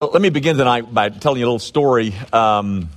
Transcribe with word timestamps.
Let 0.00 0.22
me 0.22 0.30
begin 0.30 0.56
tonight 0.56 0.94
by 0.94 1.08
telling 1.08 1.40
you 1.40 1.44
a 1.44 1.48
little 1.48 1.58
story. 1.58 2.14
Um, 2.32 2.88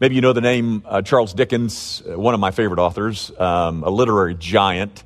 maybe 0.00 0.16
you 0.16 0.22
know 0.22 0.32
the 0.32 0.40
name 0.40 0.82
uh, 0.86 1.02
Charles 1.02 1.32
Dickens, 1.32 2.02
uh, 2.04 2.18
one 2.18 2.34
of 2.34 2.40
my 2.40 2.50
favorite 2.50 2.80
authors, 2.80 3.30
um, 3.38 3.84
a 3.84 3.90
literary 3.90 4.34
giant. 4.34 5.04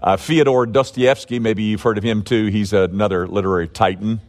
Uh, 0.00 0.16
Fyodor 0.16 0.66
Dostoevsky, 0.66 1.38
maybe 1.38 1.62
you've 1.62 1.82
heard 1.82 1.98
of 1.98 2.02
him 2.02 2.24
too. 2.24 2.46
He's 2.46 2.72
another 2.72 3.28
literary 3.28 3.68
titan. 3.68 4.20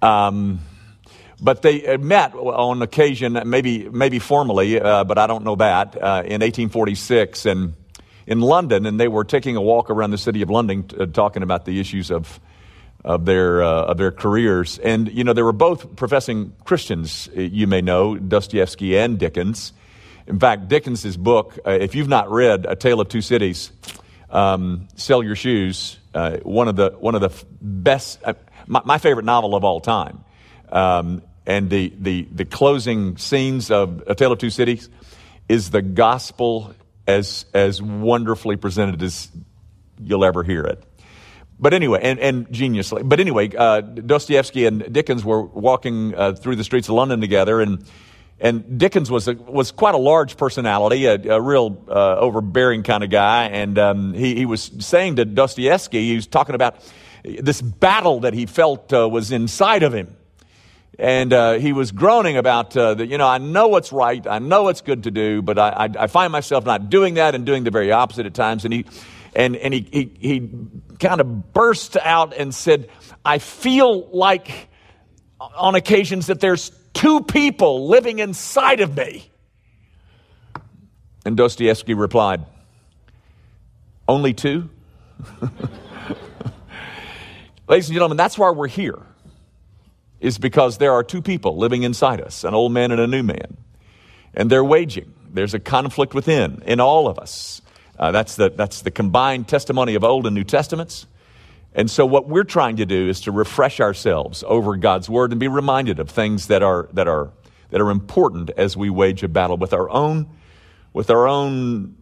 Um, 0.00 0.60
but 1.40 1.62
they 1.62 1.96
met 1.96 2.36
on 2.36 2.82
occasion, 2.82 3.36
maybe 3.44 3.88
maybe 3.88 4.20
formally, 4.20 4.80
uh, 4.80 5.02
but 5.02 5.18
I 5.18 5.26
don't 5.26 5.42
know 5.42 5.56
that, 5.56 5.96
uh, 5.96 6.22
in 6.24 6.42
1846 6.42 7.44
and 7.46 7.74
in 8.28 8.40
London, 8.40 8.86
and 8.86 9.00
they 9.00 9.08
were 9.08 9.24
taking 9.24 9.56
a 9.56 9.60
walk 9.60 9.90
around 9.90 10.12
the 10.12 10.18
city 10.18 10.42
of 10.42 10.50
London, 10.50 10.88
uh, 10.96 11.06
talking 11.06 11.42
about 11.42 11.64
the 11.64 11.80
issues 11.80 12.12
of 12.12 12.38
of 13.04 13.26
their, 13.26 13.62
uh, 13.62 13.84
of 13.84 13.98
their 13.98 14.10
careers. 14.10 14.78
And, 14.78 15.12
you 15.12 15.24
know, 15.24 15.34
they 15.34 15.42
were 15.42 15.52
both 15.52 15.94
professing 15.96 16.54
Christians, 16.64 17.28
uh, 17.36 17.40
you 17.40 17.66
may 17.66 17.82
know, 17.82 18.16
Dostoevsky 18.16 18.96
and 18.96 19.18
Dickens. 19.18 19.72
In 20.26 20.38
fact, 20.38 20.68
Dickens's 20.68 21.16
book, 21.16 21.58
uh, 21.66 21.70
if 21.72 21.94
you've 21.94 22.08
not 22.08 22.30
read 22.30 22.64
A 22.66 22.74
Tale 22.74 23.00
of 23.00 23.08
Two 23.08 23.20
Cities, 23.20 23.72
um, 24.30 24.88
Sell 24.96 25.22
Your 25.22 25.36
Shoes, 25.36 25.98
uh, 26.14 26.38
one, 26.38 26.68
of 26.68 26.76
the, 26.76 26.90
one 26.98 27.14
of 27.14 27.20
the 27.20 27.30
best, 27.60 28.20
uh, 28.24 28.34
my, 28.66 28.80
my, 28.84 28.98
favorite 28.98 29.26
novel 29.26 29.54
of 29.54 29.64
all 29.64 29.80
time. 29.80 30.24
Um, 30.70 31.22
and 31.46 31.68
the, 31.68 31.92
the, 31.98 32.26
the 32.32 32.44
closing 32.46 33.18
scenes 33.18 33.70
of 33.70 34.02
A 34.06 34.14
Tale 34.14 34.32
of 34.32 34.38
Two 34.38 34.48
Cities 34.48 34.88
is 35.46 35.70
the 35.70 35.82
gospel 35.82 36.74
as, 37.06 37.44
as 37.52 37.82
wonderfully 37.82 38.56
presented 38.56 39.02
as 39.02 39.30
you'll 40.00 40.24
ever 40.24 40.42
hear 40.42 40.64
it. 40.64 40.82
But 41.64 41.72
anyway, 41.72 42.00
and, 42.02 42.18
and 42.20 42.46
geniusly. 42.50 43.08
But 43.08 43.20
anyway, 43.20 43.48
uh, 43.56 43.80
Dostoevsky 43.80 44.66
and 44.66 44.92
Dickens 44.92 45.24
were 45.24 45.40
walking 45.40 46.14
uh, 46.14 46.34
through 46.34 46.56
the 46.56 46.64
streets 46.64 46.90
of 46.90 46.94
London 46.94 47.22
together, 47.22 47.62
and 47.62 47.86
and 48.38 48.78
Dickens 48.78 49.10
was 49.10 49.28
a, 49.28 49.32
was 49.32 49.72
quite 49.72 49.94
a 49.94 49.98
large 49.98 50.36
personality, 50.36 51.06
a, 51.06 51.14
a 51.14 51.40
real 51.40 51.82
uh, 51.88 52.16
overbearing 52.16 52.82
kind 52.82 53.02
of 53.02 53.08
guy, 53.08 53.46
and 53.46 53.78
um, 53.78 54.12
he 54.12 54.34
he 54.34 54.44
was 54.44 54.70
saying 54.80 55.16
to 55.16 55.24
Dostoevsky, 55.24 56.06
he 56.06 56.16
was 56.16 56.26
talking 56.26 56.54
about 56.54 56.74
this 57.22 57.62
battle 57.62 58.20
that 58.20 58.34
he 58.34 58.44
felt 58.44 58.92
uh, 58.92 59.08
was 59.08 59.32
inside 59.32 59.82
of 59.84 59.94
him. 59.94 60.14
And 60.98 61.32
uh, 61.32 61.54
he 61.54 61.72
was 61.72 61.92
groaning 61.92 62.36
about, 62.36 62.76
uh, 62.76 62.94
that, 62.94 63.08
you 63.08 63.18
know, 63.18 63.26
I 63.26 63.38
know 63.38 63.66
what's 63.66 63.90
right, 63.90 64.24
I 64.28 64.38
know 64.38 64.64
what's 64.64 64.82
good 64.82 65.04
to 65.04 65.10
do, 65.10 65.42
but 65.42 65.58
I, 65.58 65.70
I, 65.70 66.04
I 66.04 66.06
find 66.08 66.30
myself 66.30 66.64
not 66.64 66.88
doing 66.88 67.14
that 67.14 67.34
and 67.34 67.44
doing 67.44 67.64
the 67.64 67.72
very 67.72 67.90
opposite 67.90 68.26
at 68.26 68.34
times. 68.34 68.64
And 68.64 68.74
he, 68.74 68.84
and, 69.34 69.56
and 69.56 69.74
he, 69.74 69.80
he, 69.90 70.12
he 70.20 70.50
kind 70.98 71.20
of 71.20 71.52
burst 71.52 71.96
out 71.96 72.34
and 72.34 72.54
said, 72.54 72.88
I 73.24 73.38
feel 73.38 74.08
like 74.10 74.68
on 75.56 75.74
occasions 75.74 76.26
that 76.28 76.40
there's 76.40 76.70
two 76.92 77.20
people 77.22 77.88
living 77.88 78.20
inside 78.20 78.80
of 78.80 78.96
me. 78.96 79.30
And 81.24 81.36
Dostoevsky 81.36 81.94
replied, 81.94 82.44
Only 84.06 84.34
two? 84.34 84.70
Ladies 87.68 87.88
and 87.88 87.94
gentlemen, 87.94 88.16
that's 88.16 88.36
why 88.36 88.50
we're 88.50 88.68
here, 88.68 88.98
is 90.20 90.38
because 90.38 90.78
there 90.78 90.92
are 90.92 91.02
two 91.02 91.22
people 91.22 91.56
living 91.56 91.82
inside 91.82 92.20
us, 92.20 92.44
an 92.44 92.54
old 92.54 92.72
man 92.72 92.92
and 92.92 93.00
a 93.00 93.06
new 93.06 93.22
man. 93.22 93.56
And 94.34 94.50
they're 94.50 94.64
waging. 94.64 95.14
There's 95.32 95.54
a 95.54 95.58
conflict 95.58 96.14
within, 96.14 96.62
in 96.66 96.78
all 96.78 97.08
of 97.08 97.18
us. 97.18 97.62
Uh, 97.98 98.12
that's, 98.12 98.36
the, 98.36 98.50
that's 98.50 98.82
the 98.82 98.90
combined 98.90 99.48
testimony 99.48 99.94
of 99.94 100.04
Old 100.04 100.26
and 100.26 100.34
New 100.34 100.44
Testaments. 100.44 101.06
And 101.74 101.90
so, 101.90 102.06
what 102.06 102.28
we're 102.28 102.44
trying 102.44 102.76
to 102.76 102.86
do 102.86 103.08
is 103.08 103.22
to 103.22 103.32
refresh 103.32 103.80
ourselves 103.80 104.44
over 104.46 104.76
God's 104.76 105.10
Word 105.10 105.32
and 105.32 105.40
be 105.40 105.48
reminded 105.48 105.98
of 105.98 106.08
things 106.08 106.46
that 106.46 106.62
are, 106.62 106.88
that 106.92 107.08
are, 107.08 107.32
that 107.70 107.80
are 107.80 107.90
important 107.90 108.50
as 108.56 108.76
we 108.76 108.90
wage 108.90 109.24
a 109.24 109.28
battle 109.28 109.56
with 109.56 109.72
our 109.72 109.90
own, 109.90 110.28
with 110.92 111.10
our 111.10 111.26
own 111.26 111.96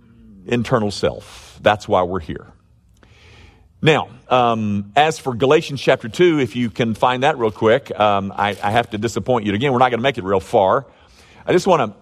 internal 0.47 0.91
self. 0.91 1.59
That's 1.63 1.89
why 1.89 2.03
we're 2.03 2.21
here. 2.21 2.53
Now, 3.81 4.11
um, 4.29 4.93
as 4.95 5.19
for 5.19 5.35
Galatians 5.35 5.81
chapter 5.81 6.09
2, 6.09 6.39
if 6.39 6.55
you 6.55 6.71
can 6.71 6.95
find 6.95 7.23
that 7.23 7.39
real 7.39 7.51
quick, 7.51 7.99
um, 7.99 8.33
I, 8.35 8.51
I, 8.63 8.71
have 8.71 8.91
to 8.91 8.99
disappoint 8.99 9.45
you 9.45 9.55
again. 9.55 9.73
We're 9.73 9.81
not 9.81 9.91
going 9.91 9.99
to 9.99 10.05
make 10.05 10.19
it 10.19 10.25
real 10.25 10.39
far. 10.39 10.87
I 11.45 11.53
just 11.53 11.67
want 11.67 11.93
to 11.93 11.99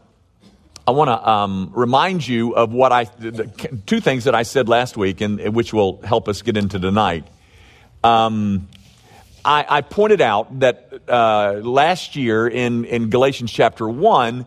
I 0.91 0.93
want 0.93 1.07
to 1.07 1.31
um, 1.31 1.71
remind 1.73 2.27
you 2.27 2.57
of 2.57 2.73
what 2.73 2.91
I, 2.91 3.05
the, 3.05 3.45
two 3.87 4.01
things 4.01 4.25
that 4.25 4.35
I 4.35 4.43
said 4.43 4.69
last 4.69 4.97
week, 4.97 5.21
and 5.21 5.55
which 5.55 5.73
will 5.73 6.03
help 6.03 6.29
us 6.29 6.43
get 6.43 6.57
into 6.57 6.81
tonight. 6.81 7.29
Um, 8.03 8.67
I, 9.45 9.65
I, 9.69 9.81
pointed 9.83 10.21
out 10.21 10.59
that 10.59 10.93
uh, 11.07 11.61
last 11.63 12.17
year 12.17 12.49
in, 12.49 12.87
in 12.87 13.09
Galatians 13.09 13.53
chapter 13.53 13.89
1, 13.89 14.47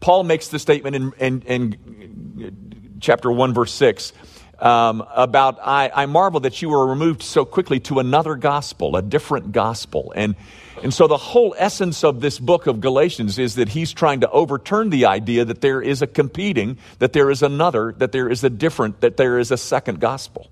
Paul 0.00 0.24
makes 0.24 0.48
the 0.48 0.58
statement 0.58 0.96
in, 0.96 1.12
in, 1.18 1.42
in 1.42 2.96
chapter 2.98 3.30
1, 3.30 3.52
verse 3.52 3.72
6, 3.74 4.14
um, 4.62 5.04
about 5.14 5.58
I, 5.60 5.90
I 5.92 6.06
marvel 6.06 6.40
that 6.40 6.62
you 6.62 6.70
were 6.70 6.86
removed 6.86 7.22
so 7.22 7.44
quickly 7.44 7.80
to 7.80 7.98
another 7.98 8.36
gospel, 8.36 8.96
a 8.96 9.02
different 9.02 9.52
gospel. 9.52 10.12
And 10.16 10.36
and 10.82 10.94
so 10.94 11.06
the 11.06 11.18
whole 11.18 11.54
essence 11.58 12.02
of 12.02 12.20
this 12.20 12.38
book 12.38 12.66
of 12.66 12.80
Galatians 12.80 13.38
is 13.38 13.54
that 13.56 13.68
he's 13.68 13.92
trying 13.92 14.20
to 14.20 14.30
overturn 14.30 14.90
the 14.90 15.06
idea 15.06 15.44
that 15.44 15.60
there 15.60 15.82
is 15.82 16.02
a 16.02 16.06
competing, 16.06 16.78
that 16.98 17.12
there 17.12 17.30
is 17.30 17.42
another, 17.42 17.94
that 17.98 18.10
there 18.12 18.28
is 18.28 18.42
a 18.42 18.50
different, 18.50 19.00
that 19.00 19.16
there 19.16 19.38
is 19.38 19.50
a 19.50 19.56
second 19.56 20.00
gospel. 20.00 20.50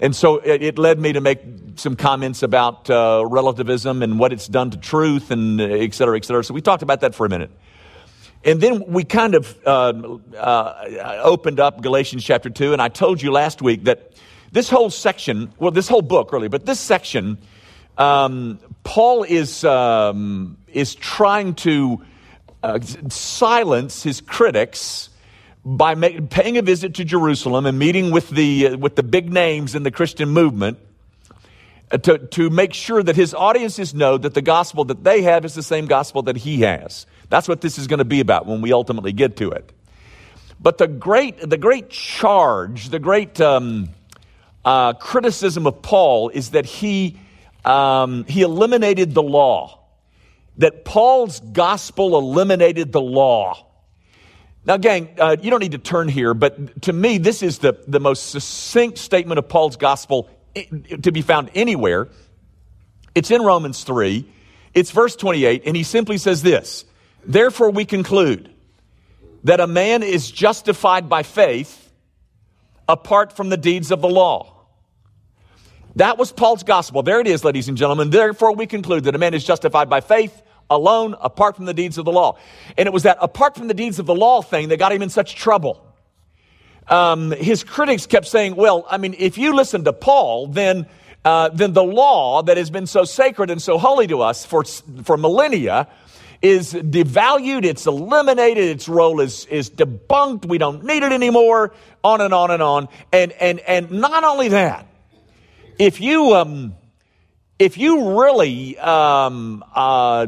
And 0.00 0.14
so 0.14 0.36
it, 0.36 0.62
it 0.62 0.78
led 0.78 1.00
me 1.00 1.14
to 1.14 1.20
make 1.20 1.40
some 1.76 1.96
comments 1.96 2.42
about 2.44 2.88
uh, 2.88 3.24
relativism 3.26 4.02
and 4.02 4.18
what 4.20 4.32
it's 4.32 4.46
done 4.46 4.70
to 4.70 4.76
truth 4.76 5.32
and 5.32 5.60
et 5.60 5.94
cetera, 5.94 6.16
et 6.16 6.24
cetera. 6.24 6.44
So 6.44 6.54
we 6.54 6.60
talked 6.60 6.82
about 6.82 7.00
that 7.00 7.14
for 7.14 7.26
a 7.26 7.28
minute. 7.28 7.50
And 8.44 8.60
then 8.60 8.84
we 8.86 9.04
kind 9.04 9.34
of 9.34 9.58
uh, 9.66 10.18
uh, 10.36 11.20
opened 11.22 11.60
up 11.60 11.82
Galatians 11.82 12.24
chapter 12.24 12.50
2, 12.50 12.72
and 12.72 12.80
I 12.80 12.88
told 12.88 13.20
you 13.20 13.32
last 13.32 13.60
week 13.60 13.84
that 13.84 14.12
this 14.52 14.70
whole 14.70 14.90
section, 14.90 15.52
well, 15.58 15.70
this 15.70 15.88
whole 15.88 16.02
book 16.02 16.32
really, 16.32 16.48
but 16.48 16.64
this 16.64 16.80
section 16.80 17.38
um, 17.98 18.60
Paul 18.84 19.24
is, 19.24 19.64
um, 19.64 20.56
is 20.72 20.94
trying 20.94 21.54
to 21.56 22.00
uh, 22.62 22.78
silence 23.08 24.04
his 24.04 24.20
critics 24.20 25.10
by 25.64 25.96
make, 25.96 26.30
paying 26.30 26.56
a 26.56 26.62
visit 26.62 26.94
to 26.94 27.04
Jerusalem 27.04 27.66
and 27.66 27.78
meeting 27.78 28.12
with 28.12 28.30
the, 28.30 28.68
uh, 28.68 28.76
with 28.78 28.94
the 28.94 29.02
big 29.02 29.32
names 29.32 29.74
in 29.74 29.82
the 29.82 29.90
Christian 29.90 30.28
movement 30.28 30.78
uh, 31.90 31.98
to, 31.98 32.18
to 32.18 32.50
make 32.50 32.72
sure 32.72 33.02
that 33.02 33.16
his 33.16 33.34
audiences 33.34 33.92
know 33.94 34.16
that 34.16 34.34
the 34.34 34.42
gospel 34.42 34.84
that 34.84 35.02
they 35.02 35.22
have 35.22 35.44
is 35.44 35.54
the 35.54 35.62
same 35.62 35.86
gospel 35.86 36.22
that 36.22 36.36
he 36.36 36.60
has. 36.60 37.04
That's 37.28 37.48
what 37.48 37.60
this 37.60 37.78
is 37.78 37.86
going 37.86 37.98
to 37.98 38.04
be 38.04 38.20
about 38.20 38.46
when 38.46 38.60
we 38.60 38.72
ultimately 38.72 39.12
get 39.12 39.36
to 39.36 39.50
it. 39.50 39.72
But 40.60 40.78
the 40.78 40.88
great, 40.88 41.38
the 41.38 41.58
great 41.58 41.90
charge, 41.90 42.88
the 42.88 42.98
great 42.98 43.40
um, 43.40 43.90
uh, 44.64 44.94
criticism 44.94 45.66
of 45.66 45.82
Paul 45.82 46.30
is 46.30 46.50
that 46.50 46.66
he 46.66 47.18
um, 47.64 48.24
he 48.24 48.42
eliminated 48.42 49.14
the 49.14 49.22
law, 49.22 49.80
that 50.56 50.84
Paul's 50.84 51.40
gospel 51.40 52.18
eliminated 52.18 52.92
the 52.92 53.00
law. 53.00 53.66
Now, 54.64 54.76
gang, 54.76 55.14
uh, 55.18 55.36
you 55.40 55.50
don't 55.50 55.60
need 55.60 55.72
to 55.72 55.78
turn 55.78 56.08
here, 56.08 56.34
but 56.34 56.82
to 56.82 56.92
me, 56.92 57.18
this 57.18 57.42
is 57.42 57.58
the, 57.58 57.78
the 57.86 58.00
most 58.00 58.30
succinct 58.30 58.98
statement 58.98 59.38
of 59.38 59.48
Paul's 59.48 59.76
gospel 59.76 60.28
to 61.02 61.12
be 61.12 61.22
found 61.22 61.50
anywhere. 61.54 62.08
It's 63.14 63.30
in 63.30 63.42
Romans 63.42 63.84
3, 63.84 64.26
it's 64.74 64.90
verse 64.90 65.16
28, 65.16 65.62
and 65.66 65.76
he 65.76 65.82
simply 65.82 66.18
says 66.18 66.42
this 66.42 66.84
Therefore, 67.28 67.70
we 67.70 67.84
conclude 67.84 68.50
that 69.44 69.60
a 69.60 69.66
man 69.66 70.02
is 70.02 70.30
justified 70.30 71.10
by 71.10 71.22
faith 71.22 71.92
apart 72.88 73.34
from 73.34 73.50
the 73.50 73.58
deeds 73.58 73.90
of 73.90 74.00
the 74.00 74.08
law. 74.08 74.54
That 75.96 76.16
was 76.16 76.32
Paul's 76.32 76.62
gospel. 76.62 77.02
There 77.02 77.20
it 77.20 77.26
is, 77.26 77.44
ladies 77.44 77.68
and 77.68 77.76
gentlemen. 77.76 78.08
Therefore, 78.08 78.54
we 78.54 78.66
conclude 78.66 79.04
that 79.04 79.14
a 79.14 79.18
man 79.18 79.34
is 79.34 79.44
justified 79.44 79.90
by 79.90 80.00
faith 80.00 80.42
alone, 80.70 81.14
apart 81.20 81.56
from 81.56 81.66
the 81.66 81.74
deeds 81.74 81.98
of 81.98 82.06
the 82.06 82.12
law. 82.12 82.38
And 82.78 82.86
it 82.86 82.92
was 82.92 83.02
that 83.02 83.18
apart 83.20 83.56
from 83.56 83.68
the 83.68 83.74
deeds 83.74 83.98
of 83.98 84.06
the 84.06 84.14
law 84.14 84.40
thing 84.40 84.68
that 84.68 84.78
got 84.78 84.92
him 84.92 85.02
in 85.02 85.10
such 85.10 85.34
trouble. 85.34 85.84
Um, 86.88 87.32
his 87.32 87.62
critics 87.62 88.06
kept 88.06 88.26
saying, 88.26 88.56
well, 88.56 88.86
I 88.88 88.96
mean, 88.96 89.14
if 89.18 89.36
you 89.36 89.54
listen 89.54 89.84
to 89.84 89.92
Paul, 89.92 90.46
then, 90.46 90.86
uh, 91.24 91.50
then 91.50 91.74
the 91.74 91.84
law 91.84 92.42
that 92.42 92.56
has 92.56 92.70
been 92.70 92.86
so 92.86 93.04
sacred 93.04 93.50
and 93.50 93.60
so 93.60 93.76
holy 93.76 94.06
to 94.06 94.22
us 94.22 94.46
for, 94.46 94.64
for 95.04 95.18
millennia 95.18 95.88
is 96.40 96.72
devalued, 96.72 97.64
it's 97.64 97.86
eliminated, 97.86 98.64
its 98.64 98.88
role 98.88 99.20
is, 99.20 99.44
is 99.46 99.70
debunked, 99.70 100.46
we 100.46 100.58
don't 100.58 100.84
need 100.84 101.02
it 101.02 101.12
anymore, 101.12 101.72
on 102.04 102.20
and 102.20 102.32
on 102.32 102.50
and 102.50 102.62
on. 102.62 102.88
And, 103.12 103.32
and, 103.32 103.60
and 103.60 103.90
not 103.90 104.24
only 104.24 104.48
that, 104.48 104.86
if 105.78 106.00
you 106.00 106.34
um, 106.34 106.74
if 107.58 107.76
you 107.76 108.20
really 108.20 108.78
um, 108.78 109.64
uh, 109.74 110.26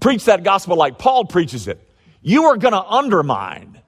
preach 0.00 0.24
that 0.24 0.42
gospel 0.42 0.76
like 0.76 0.98
Paul 0.98 1.24
preaches 1.24 1.68
it, 1.68 1.80
you 2.22 2.44
are 2.44 2.56
going 2.56 2.72
to 2.72 2.82
undermine 2.82 3.80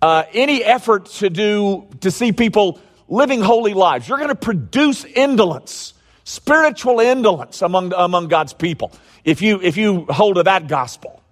uh, 0.00 0.24
any 0.32 0.62
effort 0.62 1.06
to 1.06 1.30
do 1.30 1.88
to 2.00 2.10
see 2.10 2.32
people 2.32 2.80
living 3.08 3.40
holy 3.40 3.74
lives. 3.74 4.08
You're 4.08 4.18
going 4.18 4.28
to 4.28 4.34
produce 4.34 5.04
indolence, 5.04 5.93
spiritual 6.24 7.00
indolence 7.00 7.62
among, 7.62 7.92
among 7.94 8.28
God's 8.28 8.52
people 8.52 8.92
if 9.24 9.42
you, 9.42 9.60
if 9.62 9.76
you 9.76 10.06
hold 10.08 10.36
to 10.36 10.42
that 10.44 10.66
gospel. 10.66 11.22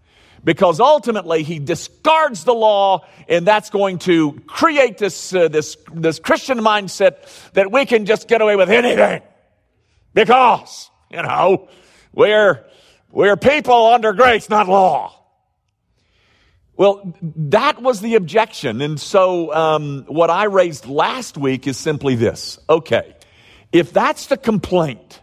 Because 0.45 0.81
ultimately 0.81 1.45
he 1.45 1.61
discards 1.61 2.45
the 2.45 2.53
law 2.53 3.07
and 3.29 3.47
that's 3.47 3.71
going 3.71 3.99
to 4.01 4.33
create 4.47 4.99
this, 4.99 5.33
uh, 5.33 5.49
this, 5.49 5.77
this 5.95 6.19
Christian 6.19 6.59
mindset 6.59 7.53
that 7.53 7.71
we 7.71 7.87
can 7.87 8.07
just 8.07 8.27
get 8.27 8.41
away 8.41 8.57
with 8.57 8.69
anything. 8.69 9.23
Because, 10.15 10.91
you 11.11 11.23
know, 11.23 11.69
we're, 12.13 12.65
we're 13.11 13.37
people 13.37 13.87
under 13.87 14.13
grace, 14.13 14.51
not 14.51 14.69
law. 14.69 15.17
Well, 16.77 17.15
that 17.23 17.81
was 17.81 18.01
the 18.01 18.17
objection. 18.17 18.81
And 18.81 18.99
so, 18.99 19.55
um, 19.55 20.05
what 20.09 20.31
I 20.31 20.45
raised 20.45 20.87
last 20.87 21.39
week 21.39 21.69
is 21.69 21.77
simply 21.77 22.17
this. 22.17 22.59
Okay, 22.69 23.15
if 23.73 23.93
that's 23.93 24.27
the 24.27 24.37
complaint 24.37 25.21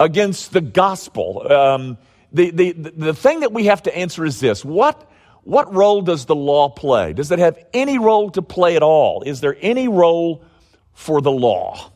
against 0.00 0.52
the 0.52 0.60
gospel, 0.60 1.50
um, 1.50 1.98
the, 2.32 2.50
the, 2.50 2.72
the 2.72 3.14
thing 3.14 3.40
that 3.40 3.52
we 3.52 3.66
have 3.66 3.82
to 3.84 3.96
answer 3.96 4.24
is 4.24 4.40
this 4.40 4.64
what, 4.64 5.10
what 5.42 5.74
role 5.74 6.02
does 6.02 6.26
the 6.26 6.36
law 6.36 6.68
play? 6.68 7.12
Does 7.12 7.30
it 7.30 7.38
have 7.38 7.58
any 7.72 7.98
role 7.98 8.30
to 8.30 8.42
play 8.42 8.76
at 8.76 8.82
all? 8.82 9.22
Is 9.22 9.40
there 9.40 9.56
any 9.60 9.88
role 9.88 10.44
for 10.92 11.20
the 11.20 11.32
law? 11.32 11.90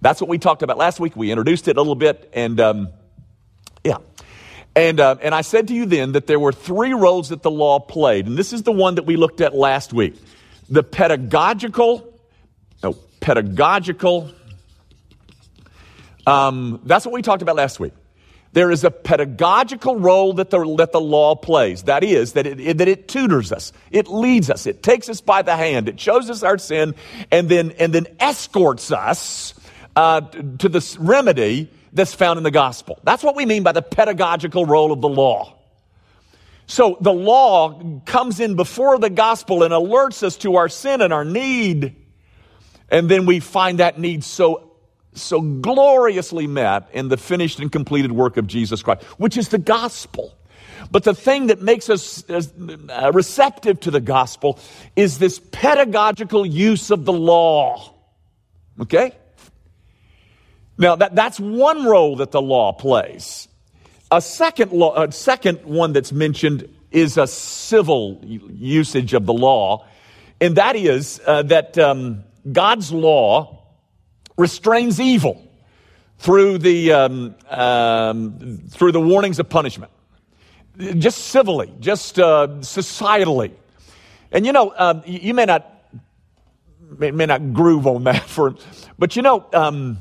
That's 0.00 0.20
what 0.20 0.30
we 0.30 0.38
talked 0.38 0.62
about 0.62 0.78
last 0.78 1.00
week. 1.00 1.16
We 1.16 1.30
introduced 1.30 1.66
it 1.66 1.76
a 1.76 1.80
little 1.80 1.96
bit, 1.96 2.30
and 2.32 2.60
um, 2.60 2.88
yeah. 3.82 3.98
And, 4.76 5.00
uh, 5.00 5.16
and 5.20 5.34
I 5.34 5.40
said 5.40 5.68
to 5.68 5.74
you 5.74 5.86
then 5.86 6.12
that 6.12 6.28
there 6.28 6.38
were 6.38 6.52
three 6.52 6.92
roles 6.92 7.30
that 7.30 7.42
the 7.42 7.50
law 7.50 7.80
played. 7.80 8.28
And 8.28 8.36
this 8.36 8.52
is 8.52 8.62
the 8.62 8.70
one 8.70 8.94
that 8.94 9.06
we 9.06 9.16
looked 9.16 9.40
at 9.40 9.54
last 9.54 9.92
week 9.92 10.14
the 10.68 10.82
pedagogical, 10.84 12.14
no, 12.82 12.92
pedagogical, 13.20 14.30
um, 16.28 16.80
that's 16.84 17.04
what 17.06 17.14
we 17.14 17.22
talked 17.22 17.42
about 17.42 17.56
last 17.56 17.80
week. 17.80 17.94
There 18.52 18.70
is 18.70 18.82
a 18.82 18.90
pedagogical 18.90 19.96
role 19.96 20.34
that 20.34 20.50
the, 20.50 20.74
that 20.76 20.92
the 20.92 21.00
law 21.00 21.34
plays. 21.34 21.82
That 21.84 22.02
is, 22.02 22.32
that 22.32 22.46
it, 22.46 22.78
that 22.78 22.88
it 22.88 23.08
tutors 23.08 23.52
us, 23.52 23.72
it 23.90 24.08
leads 24.08 24.50
us, 24.50 24.66
it 24.66 24.82
takes 24.82 25.08
us 25.08 25.20
by 25.20 25.42
the 25.42 25.54
hand, 25.54 25.88
it 25.88 26.00
shows 26.00 26.30
us 26.30 26.42
our 26.42 26.58
sin, 26.58 26.94
and 27.30 27.48
then, 27.48 27.72
and 27.72 27.92
then 27.92 28.06
escorts 28.18 28.90
us 28.90 29.54
uh, 29.96 30.22
to 30.22 30.68
the 30.68 30.96
remedy 30.98 31.70
that's 31.92 32.14
found 32.14 32.38
in 32.38 32.42
the 32.42 32.50
gospel. 32.50 32.98
That's 33.04 33.22
what 33.22 33.36
we 33.36 33.46
mean 33.46 33.62
by 33.62 33.72
the 33.72 33.82
pedagogical 33.82 34.66
role 34.66 34.92
of 34.92 35.00
the 35.00 35.08
law. 35.08 35.56
So 36.66 36.98
the 37.00 37.12
law 37.12 38.00
comes 38.04 38.40
in 38.40 38.54
before 38.54 38.98
the 38.98 39.10
gospel 39.10 39.62
and 39.62 39.72
alerts 39.72 40.22
us 40.22 40.36
to 40.38 40.56
our 40.56 40.68
sin 40.68 41.00
and 41.00 41.12
our 41.12 41.24
need. 41.24 41.96
And 42.90 43.08
then 43.08 43.24
we 43.24 43.40
find 43.40 43.78
that 43.78 43.98
need 43.98 44.22
so, 44.22 44.67
so 45.20 45.40
gloriously 45.40 46.46
met 46.46 46.88
in 46.92 47.08
the 47.08 47.16
finished 47.16 47.60
and 47.60 47.70
completed 47.70 48.12
work 48.12 48.36
of 48.36 48.46
Jesus 48.46 48.82
Christ, 48.82 49.02
which 49.18 49.36
is 49.36 49.48
the 49.48 49.58
gospel. 49.58 50.34
But 50.90 51.04
the 51.04 51.14
thing 51.14 51.48
that 51.48 51.60
makes 51.60 51.90
us 51.90 52.24
uh, 52.30 53.12
receptive 53.12 53.80
to 53.80 53.90
the 53.90 54.00
gospel 54.00 54.58
is 54.96 55.18
this 55.18 55.38
pedagogical 55.38 56.46
use 56.46 56.90
of 56.90 57.04
the 57.04 57.12
law. 57.12 57.94
Okay? 58.80 59.12
Now, 60.78 60.96
that, 60.96 61.14
that's 61.14 61.40
one 61.40 61.84
role 61.84 62.16
that 62.16 62.30
the 62.30 62.40
law 62.40 62.72
plays. 62.72 63.48
A 64.10 64.20
second, 64.22 64.72
law, 64.72 65.02
a 65.02 65.12
second 65.12 65.64
one 65.64 65.92
that's 65.92 66.12
mentioned 66.12 66.68
is 66.90 67.18
a 67.18 67.26
civil 67.26 68.20
usage 68.24 69.12
of 69.12 69.26
the 69.26 69.34
law, 69.34 69.84
and 70.40 70.56
that 70.56 70.76
is 70.76 71.20
uh, 71.26 71.42
that 71.42 71.76
um, 71.76 72.24
God's 72.50 72.92
law 72.92 73.57
restrains 74.38 74.98
evil 74.98 75.46
through 76.16 76.58
the, 76.58 76.92
um, 76.92 77.34
um, 77.50 78.62
through 78.70 78.92
the 78.92 79.00
warnings 79.00 79.38
of 79.38 79.50
punishment, 79.50 79.92
just 80.96 81.18
civilly, 81.26 81.70
just 81.80 82.18
uh, 82.18 82.48
societally. 82.60 83.52
And 84.32 84.46
you 84.46 84.52
know, 84.52 84.72
um, 84.76 85.02
you 85.04 85.34
may 85.34 85.44
not 85.44 85.74
may, 86.98 87.10
may, 87.10 87.26
not 87.26 87.52
groove 87.52 87.86
on 87.86 88.04
that 88.04 88.24
for, 88.28 88.54
but 88.98 89.16
you 89.16 89.22
know, 89.22 89.44
um, 89.52 89.98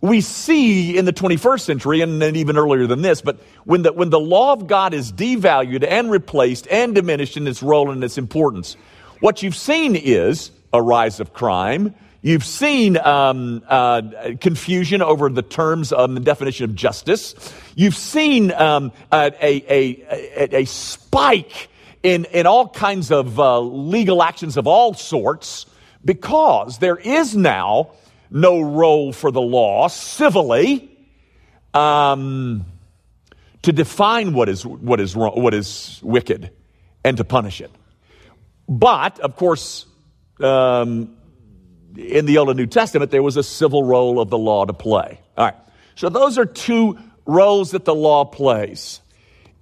we 0.00 0.20
see 0.20 0.98
in 0.98 1.06
the 1.06 1.12
21st 1.12 1.60
century 1.60 2.00
and 2.00 2.20
then 2.20 2.36
even 2.36 2.58
earlier 2.58 2.86
than 2.86 3.02
this, 3.02 3.22
but 3.22 3.40
when 3.64 3.82
the, 3.82 3.92
when 3.92 4.10
the 4.10 4.20
law 4.20 4.52
of 4.52 4.66
God 4.66 4.92
is 4.92 5.10
devalued 5.12 5.86
and 5.88 6.10
replaced 6.10 6.66
and 6.70 6.94
diminished 6.94 7.36
in 7.36 7.46
its 7.46 7.62
role 7.62 7.90
and 7.90 8.04
its 8.04 8.18
importance, 8.18 8.76
what 9.20 9.42
you've 9.42 9.56
seen 9.56 9.96
is 9.96 10.50
a 10.72 10.82
rise 10.82 11.20
of 11.20 11.32
crime. 11.32 11.94
You've 12.24 12.46
seen 12.46 12.96
um, 12.96 13.62
uh, 13.68 14.00
confusion 14.40 15.02
over 15.02 15.28
the 15.28 15.42
terms 15.42 15.92
of 15.92 16.14
the 16.14 16.20
definition 16.20 16.64
of 16.64 16.74
justice. 16.74 17.34
You've 17.74 17.94
seen 17.94 18.50
um, 18.50 18.92
a, 19.12 19.30
a, 19.42 20.06
a, 20.40 20.60
a, 20.60 20.64
spike 20.64 21.68
in, 22.02 22.24
in 22.24 22.46
all 22.46 22.66
kinds 22.66 23.10
of 23.10 23.38
uh, 23.38 23.60
legal 23.60 24.22
actions 24.22 24.56
of 24.56 24.66
all 24.66 24.94
sorts 24.94 25.66
because 26.02 26.78
there 26.78 26.96
is 26.96 27.36
now 27.36 27.90
no 28.30 28.62
role 28.62 29.12
for 29.12 29.30
the 29.30 29.42
law 29.42 29.88
civilly 29.88 30.96
um, 31.74 32.64
to 33.60 33.70
define 33.70 34.32
what 34.32 34.48
is, 34.48 34.64
what, 34.64 34.98
is 34.98 35.14
wrong, 35.14 35.42
what 35.42 35.52
is 35.52 36.00
wicked 36.02 36.48
and 37.04 37.18
to 37.18 37.24
punish 37.24 37.60
it. 37.60 37.70
But, 38.66 39.20
of 39.20 39.36
course, 39.36 39.84
um, 40.40 41.18
in 41.96 42.26
the 42.26 42.38
Old 42.38 42.50
and 42.50 42.58
New 42.58 42.66
Testament, 42.66 43.10
there 43.10 43.22
was 43.22 43.36
a 43.36 43.42
civil 43.42 43.82
role 43.82 44.20
of 44.20 44.30
the 44.30 44.38
law 44.38 44.64
to 44.64 44.72
play. 44.72 45.20
All 45.36 45.46
right. 45.46 45.54
So 45.96 46.08
those 46.08 46.38
are 46.38 46.46
two 46.46 46.98
roles 47.26 47.72
that 47.72 47.84
the 47.84 47.94
law 47.94 48.24
plays. 48.24 49.00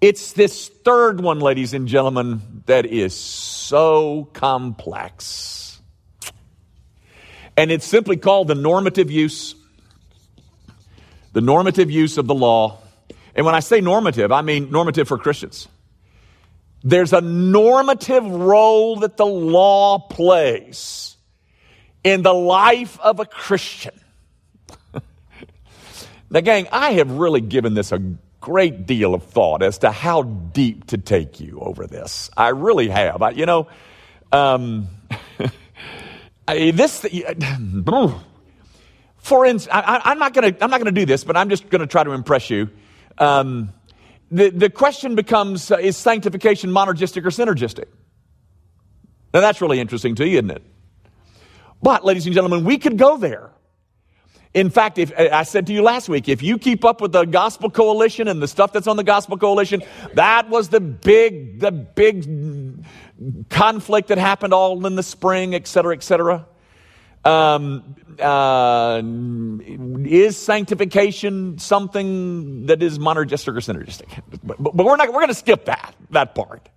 It's 0.01 0.33
this 0.33 0.69
third 0.69 1.21
one, 1.21 1.41
ladies 1.41 1.75
and 1.75 1.87
gentlemen, 1.87 2.63
that 2.67 2.87
is 2.87 3.15
so 3.15 4.29
complex. 4.33 5.81
And 7.57 7.71
it's 7.71 7.87
simply 7.87 8.17
called 8.17 8.49
the 8.49 8.55
normative 8.55 9.11
use. 9.11 9.55
The 11.33 11.41
normative 11.41 11.91
use 11.91 12.19
of 12.19 12.27
the 12.27 12.35
law. 12.35 12.79
And 13.35 13.47
when 13.47 13.55
I 13.55 13.61
say 13.61 13.81
normative, 13.81 14.33
I 14.33 14.43
mean 14.43 14.71
normative 14.71 15.07
for 15.07 15.19
Christians. 15.19 15.69
There's 16.83 17.13
a 17.13 17.21
normative 17.21 18.25
role 18.25 18.97
that 19.01 19.17
the 19.17 19.27
law 19.27 19.99
plays 19.99 21.12
in 22.05 22.23
the 22.23 22.35
life 22.35 22.99
of 23.01 23.21
a 23.21 23.27
Christian. 23.27 23.99
now, 26.31 26.41
gang, 26.41 26.69
I 26.73 26.93
have 26.93 27.11
really 27.13 27.41
given 27.41 27.75
this 27.75 27.93
a 27.93 28.03
great 28.41 28.87
deal 28.87 29.15
of 29.15 29.23
thought 29.23 29.63
as 29.63 29.79
to 29.79 29.91
how 29.91 30.23
deep 30.23 30.87
to 30.89 30.99
take 30.99 31.41
you 31.41 31.59
over 31.61 31.87
this. 31.87 32.31
I 32.37 32.49
really 32.49 32.89
have. 32.89 33.23
I, 33.23 33.31
you 33.31 33.47
know, 33.47 33.69
um, 34.33 34.89
I, 36.49 36.73
this, 36.73 37.01
for 39.17 39.47
instance, 39.47 39.69
I, 39.73 40.13
am 40.13 40.19
not 40.19 40.35
going 40.35 40.53
to 40.53 40.65
I'm 40.65 40.71
not 40.71 40.79
going 40.83 40.93
to 40.95 41.01
do 41.01 41.07
this, 41.07 41.25
but 41.25 41.37
I'm 41.37 41.49
just 41.49 41.71
going 41.71 41.81
to 41.81 41.87
try 41.87 42.05
to 42.05 42.11
impress 42.11 42.51
you. 42.51 42.69
Um, 43.17 43.73
the 44.31 44.51
the 44.51 44.71
question 44.71 45.15
becomes: 45.15 45.71
uh, 45.71 45.77
Is 45.77 45.97
sanctification 45.97 46.71
monergistic 46.71 47.25
or 47.25 47.31
synergistic? 47.31 47.87
Now 49.33 49.41
that's 49.41 49.61
really 49.61 49.81
interesting 49.81 50.15
to 50.17 50.27
you, 50.27 50.39
isn't 50.39 50.51
it? 50.51 50.63
But, 51.83 52.05
ladies 52.05 52.27
and 52.27 52.35
gentlemen, 52.35 52.65
we 52.65 52.79
could 52.79 52.97
go 52.97 53.17
there. 53.17 53.51
In 54.55 54.69
fact, 54.69 54.99
if 54.99 55.13
I 55.19 55.45
said 55.45 55.67
to 55.69 55.73
you 55.73 55.83
last 55.83 56.11
week, 56.11 56.29
if 56.29 56.43
you 56.43 56.59
keep 56.59 56.85
up 56.85 57.01
with 57.01 57.13
the 57.13 57.25
Gospel 57.25 57.71
Coalition 57.71 58.29
and 58.29 58.43
the 58.43 58.49
stuff 58.49 58.73
that's 58.73 58.87
on 58.87 58.97
the 58.97 59.05
Gospel 59.05 59.39
Coalition, 59.39 59.83
that 60.15 60.51
was 60.51 60.69
the 60.69 60.81
big, 60.81 61.59
the 61.61 61.73
big 61.73 62.85
conflict 63.49 64.09
that 64.09 64.19
happened 64.19 64.53
all 64.53 64.85
in 64.87 64.95
the 64.95 65.03
spring, 65.03 65.55
et 65.55 65.67
cetera, 65.67 65.95
et 65.95 66.03
cetera. 66.03 66.47
Um, 67.25 67.97
uh, 68.21 69.01
is 70.05 70.37
sanctification 70.37 71.59
something 71.59 72.67
that 72.67 72.83
is 72.83 72.99
monergistic 72.99 73.57
or 73.57 73.61
synergistic? 73.61 74.23
But, 74.43 74.63
but, 74.63 74.85
we're 74.85 74.97
not. 74.97 75.09
We're 75.09 75.15
going 75.15 75.29
to 75.29 75.35
skip 75.35 75.65
that 75.67 75.95
that 76.11 76.35
part. 76.35 76.69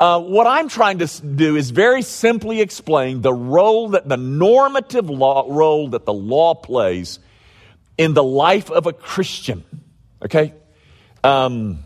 Uh, 0.00 0.18
what 0.18 0.46
I'm 0.46 0.70
trying 0.70 0.98
to 1.00 1.06
do 1.22 1.56
is 1.56 1.70
very 1.70 2.00
simply 2.00 2.62
explain 2.62 3.20
the 3.20 3.34
role 3.34 3.90
that 3.90 4.08
the 4.08 4.16
normative 4.16 5.10
law, 5.10 5.44
role 5.46 5.88
that 5.88 6.06
the 6.06 6.12
law 6.12 6.54
plays 6.54 7.18
in 7.98 8.14
the 8.14 8.24
life 8.24 8.70
of 8.70 8.86
a 8.86 8.94
Christian. 8.94 9.62
Okay? 10.24 10.54
Um, 11.22 11.80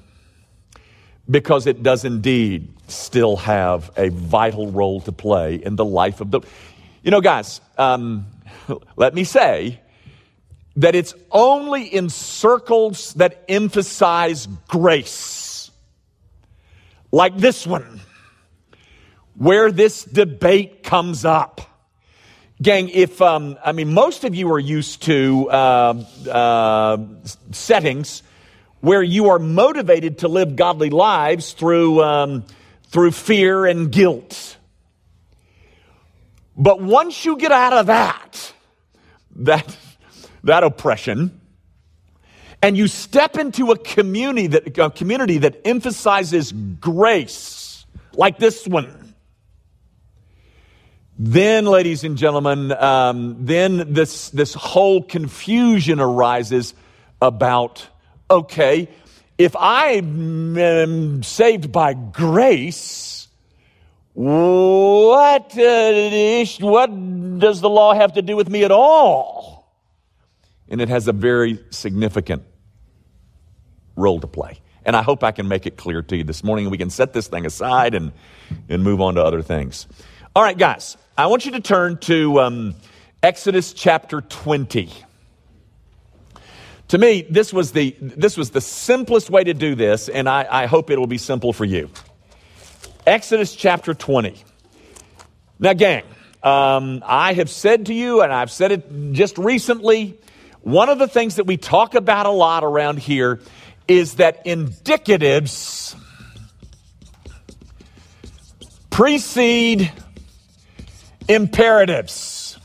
because 1.29 1.67
it 1.67 1.83
does 1.83 2.05
indeed 2.05 2.73
still 2.87 3.35
have 3.37 3.91
a 3.97 4.11
vital 4.11 4.71
role 4.71 5.01
to 5.01 5.13
play 5.13 5.57
in 5.57 5.75
the 5.75 5.85
life 5.85 6.21
of 6.21 6.31
the. 6.31 6.41
You 7.03 7.11
know, 7.11 7.21
guys, 7.21 7.61
um, 7.79 8.27
let 8.97 9.15
me 9.15 9.25
say 9.25 9.81
that 10.77 10.95
it's 10.95 11.15
only 11.33 11.85
in 11.85 12.11
circles 12.11 13.15
that 13.15 13.45
emphasize 13.49 14.47
grace, 14.69 15.13
like 17.15 17.37
this 17.37 17.65
one 17.65 18.01
where 19.37 19.71
this 19.71 20.05
debate 20.05 20.83
comes 20.83 21.25
up. 21.25 21.61
Gang, 22.61 22.89
if, 22.89 23.23
um, 23.23 23.57
I 23.65 23.71
mean, 23.71 23.95
most 23.95 24.25
of 24.25 24.35
you 24.35 24.51
are 24.53 24.59
used 24.59 25.03
to 25.05 25.49
uh, 25.49 26.05
uh, 26.29 26.99
settings 27.53 28.25
where 28.81 29.03
you 29.03 29.31
are 29.31 29.39
motivated 29.39 30.19
to 30.19 30.29
live 30.29 30.57
godly 30.57 30.91
lives 30.91 31.53
through, 31.53 32.03
um, 32.03 32.45
through 32.89 33.13
fear 33.13 33.65
and 33.65 33.93
guilt. 33.93 34.57
But 36.57 36.81
once 36.83 37.25
you 37.25 37.37
get 37.37 37.53
out 37.53 37.75
of 37.75 37.87
that, 37.87 38.53
that, 39.37 39.77
that 40.43 40.65
oppression, 40.65 41.41
and 42.65 42.79
you 42.79 42.89
step 42.89 43.37
into 43.37 43.73
a 43.73 43.77
community 43.77 44.47
that, 44.47 44.79
a 44.79 44.89
community 44.89 45.37
that 45.37 45.61
emphasizes 45.67 46.51
grace, 46.51 47.85
like 48.15 48.39
this 48.39 48.67
one, 48.67 49.15
then, 51.19 51.67
ladies 51.67 52.05
and 52.05 52.17
gentlemen, 52.17 52.73
um, 52.73 53.45
then 53.45 53.93
this, 53.93 54.31
this 54.31 54.55
whole 54.55 55.03
confusion 55.03 56.01
arises 56.01 56.73
about 57.21 57.87
okay, 58.31 58.89
if 59.37 59.55
I'm 59.59 61.23
saved 61.23 61.71
by 61.71 61.93
grace, 61.93 63.29
what, 64.15 65.59
uh, 65.59 66.45
what 66.61 67.39
does 67.39 67.61
the 67.61 67.69
law 67.69 67.93
have 67.93 68.15
to 68.15 68.23
do 68.23 68.37
with 68.37 68.49
me 68.49 68.65
at 68.65 68.71
all? 68.71 69.71
And 70.71 70.81
it 70.81 70.89
has 70.89 71.09
a 71.09 71.13
very 71.13 71.63
significant 71.71 72.43
role 73.97 74.21
to 74.21 74.27
play. 74.27 74.61
And 74.85 74.95
I 74.95 75.03
hope 75.03 75.25
I 75.25 75.33
can 75.33 75.49
make 75.49 75.67
it 75.67 75.77
clear 75.77 76.03
to 76.03 76.17
you 76.17 76.25
this 76.25 76.45
morning. 76.45 76.69
We 76.71 76.79
can 76.79 76.91
set 76.91 77.13
this 77.13 77.29
thing 77.29 77.47
aside 77.47 77.95
and, 77.95 78.13
and 78.69 78.83
move 78.83 79.01
on 79.01 79.15
to 79.15 79.23
other 79.23 79.43
things. 79.43 79.87
All 80.37 80.43
right, 80.43 80.57
guys, 80.57 80.97
I 81.17 81.27
want 81.27 81.47
you 81.47 81.53
to 81.53 81.61
turn 81.61 81.99
to 81.99 82.41
um, 82.41 82.75
Exodus 83.23 83.73
chapter 83.73 84.21
20. 84.21 84.91
To 86.89 86.99
me, 86.99 87.23
this 87.31 87.53
was 87.53 87.73
the, 87.73 87.97
this 88.01 88.37
was 88.37 88.51
the 88.51 88.61
simplest 88.61 89.31
way 89.31 89.45
to 89.45 89.55
do 89.55 89.75
this, 89.75 90.09
and 90.09 90.29
I, 90.29 90.47
I 90.51 90.67
hope 90.67 90.91
it 90.91 90.99
will 90.99 91.07
be 91.07 91.19
simple 91.19 91.53
for 91.53 91.65
you. 91.65 91.89
Exodus 93.07 93.55
chapter 93.55 93.95
20. 93.95 94.43
Now, 95.59 95.73
gang, 95.73 96.03
um, 96.43 97.03
I 97.07 97.33
have 97.33 97.49
said 97.49 97.87
to 97.87 97.95
you, 97.95 98.21
and 98.21 98.33
I've 98.33 98.51
said 98.51 98.73
it 98.73 99.13
just 99.13 99.39
recently, 99.39 100.19
one 100.61 100.89
of 100.89 100.99
the 100.99 101.09
things 101.09 101.37
that 101.37 101.47
we 101.47 101.57
talk 101.57 101.95
about 101.95 102.27
a 102.27 102.31
lot 102.31 102.65
around 102.65 102.99
here 102.99 103.41
is 103.89 104.15
that 104.15 104.45
indicatives 104.45 105.97
precede 108.91 109.93
imperatives. 111.29 112.59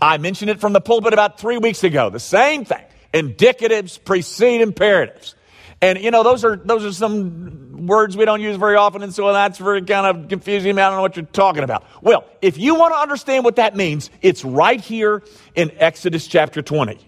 I 0.00 0.18
mentioned 0.18 0.50
it 0.50 0.60
from 0.60 0.72
the 0.72 0.80
pulpit 0.80 1.12
about 1.12 1.38
three 1.38 1.58
weeks 1.58 1.84
ago. 1.84 2.10
The 2.10 2.20
same 2.20 2.64
thing. 2.64 2.82
Indicatives 3.12 4.02
precede 4.02 4.60
imperatives. 4.60 5.34
And 5.82 5.98
you 5.98 6.10
know, 6.10 6.22
those 6.22 6.44
are 6.44 6.56
those 6.56 6.84
are 6.84 6.92
some 6.92 7.86
words 7.86 8.16
we 8.16 8.26
don't 8.26 8.42
use 8.42 8.56
very 8.56 8.76
often, 8.76 9.02
and 9.02 9.14
so 9.14 9.32
that's 9.32 9.58
very 9.58 9.82
kind 9.82 10.06
of 10.06 10.28
confusing. 10.28 10.78
I 10.78 10.88
don't 10.88 10.96
know 10.96 11.02
what 11.02 11.16
you're 11.16 11.24
talking 11.24 11.64
about. 11.64 11.84
Well, 12.02 12.24
if 12.42 12.58
you 12.58 12.74
want 12.74 12.92
to 12.94 12.98
understand 12.98 13.44
what 13.44 13.56
that 13.56 13.76
means, 13.76 14.10
it's 14.20 14.44
right 14.44 14.80
here 14.80 15.22
in 15.54 15.70
Exodus 15.78 16.26
chapter 16.26 16.60
20. 16.60 16.98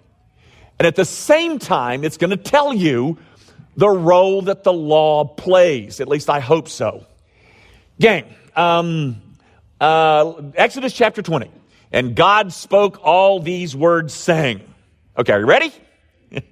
And 0.79 0.87
at 0.87 0.97
the 0.97 1.05
same 1.05 1.59
time, 1.59 2.05
it's 2.05 2.17
going 2.17 2.31
to 2.31 2.37
tell 2.37 2.73
you 2.73 3.19
the 3.77 3.89
role 3.89 4.43
that 4.43 4.65
the 4.65 4.73
law 4.73 5.25
plays. 5.25 6.01
At 6.01 6.09
least 6.09 6.29
I 6.29 6.41
hope 6.41 6.69
so. 6.69 7.07
Gang, 8.01 8.25
um, 8.57 9.23
uh, 9.81 10.33
Exodus 10.55 10.93
chapter 10.93 11.23
20. 11.23 11.51
And 11.93 12.17
God 12.17 12.53
spoke 12.53 13.01
all 13.05 13.41
these 13.41 13.77
words, 13.77 14.15
saying, 14.15 14.63
Okay, 15.17 15.33
are 15.33 15.41
you 15.41 15.47
ready? 15.47 15.73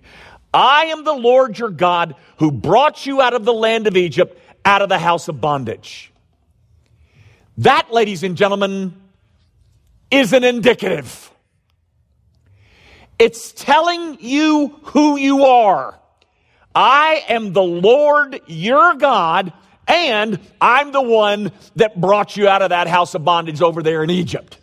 I 0.54 0.86
am 0.86 1.04
the 1.04 1.14
Lord 1.14 1.58
your 1.58 1.70
God 1.70 2.14
who 2.38 2.50
brought 2.50 3.06
you 3.06 3.22
out 3.22 3.32
of 3.32 3.44
the 3.44 3.52
land 3.52 3.86
of 3.86 3.96
Egypt, 3.96 4.38
out 4.64 4.82
of 4.82 4.88
the 4.88 4.98
house 4.98 5.28
of 5.28 5.40
bondage. 5.40 6.12
That, 7.58 7.92
ladies 7.92 8.22
and 8.22 8.36
gentlemen, 8.36 8.94
is 10.10 10.32
an 10.32 10.44
indicative. 10.44 11.29
It's 13.20 13.52
telling 13.52 14.16
you 14.18 14.68
who 14.84 15.18
you 15.18 15.44
are. 15.44 16.00
I 16.74 17.22
am 17.28 17.52
the 17.52 17.62
Lord 17.62 18.40
your 18.46 18.94
God 18.94 19.52
and 19.86 20.38
I'm 20.58 20.92
the 20.92 21.02
one 21.02 21.52
that 21.76 22.00
brought 22.00 22.36
you 22.36 22.48
out 22.48 22.62
of 22.62 22.70
that 22.70 22.86
house 22.86 23.14
of 23.14 23.22
bondage 23.24 23.60
over 23.60 23.82
there 23.82 24.02
in 24.02 24.08
Egypt. 24.08 24.56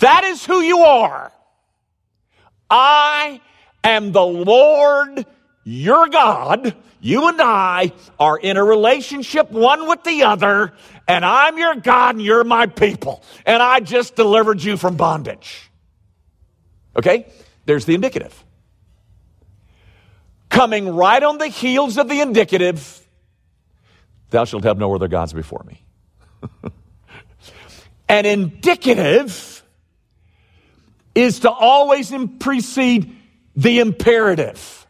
That 0.00 0.24
is 0.24 0.44
who 0.44 0.62
you 0.62 0.78
are. 0.78 1.30
I 2.68 3.40
am 3.84 4.10
the 4.10 4.24
Lord 4.24 5.26
your 5.62 6.08
God. 6.08 6.74
You 7.00 7.28
and 7.28 7.40
I 7.40 7.92
are 8.18 8.38
in 8.38 8.56
a 8.56 8.64
relationship 8.64 9.50
one 9.52 9.86
with 9.86 10.02
the 10.04 10.24
other, 10.24 10.72
and 11.06 11.24
I'm 11.24 11.56
your 11.58 11.74
God 11.76 12.16
and 12.16 12.24
you're 12.24 12.44
my 12.44 12.66
people. 12.66 13.22
And 13.44 13.62
I 13.62 13.80
just 13.80 14.16
delivered 14.16 14.62
you 14.62 14.78
from 14.78 14.96
bondage. 14.96 15.70
Okay? 16.96 17.26
There's 17.66 17.84
the 17.84 17.94
indicative. 17.94 18.44
Coming 20.48 20.94
right 20.94 21.22
on 21.22 21.38
the 21.38 21.48
heels 21.48 21.98
of 21.98 22.08
the 22.08 22.20
indicative 22.20 23.04
Thou 24.34 24.44
shalt 24.44 24.64
have 24.64 24.78
no 24.78 24.92
other 24.92 25.06
gods 25.06 25.32
before 25.32 25.64
me. 25.64 25.80
An 28.08 28.26
indicative 28.26 29.62
is 31.14 31.38
to 31.40 31.50
always 31.52 32.12
precede 32.40 33.16
the 33.54 33.78
imperative. 33.78 34.86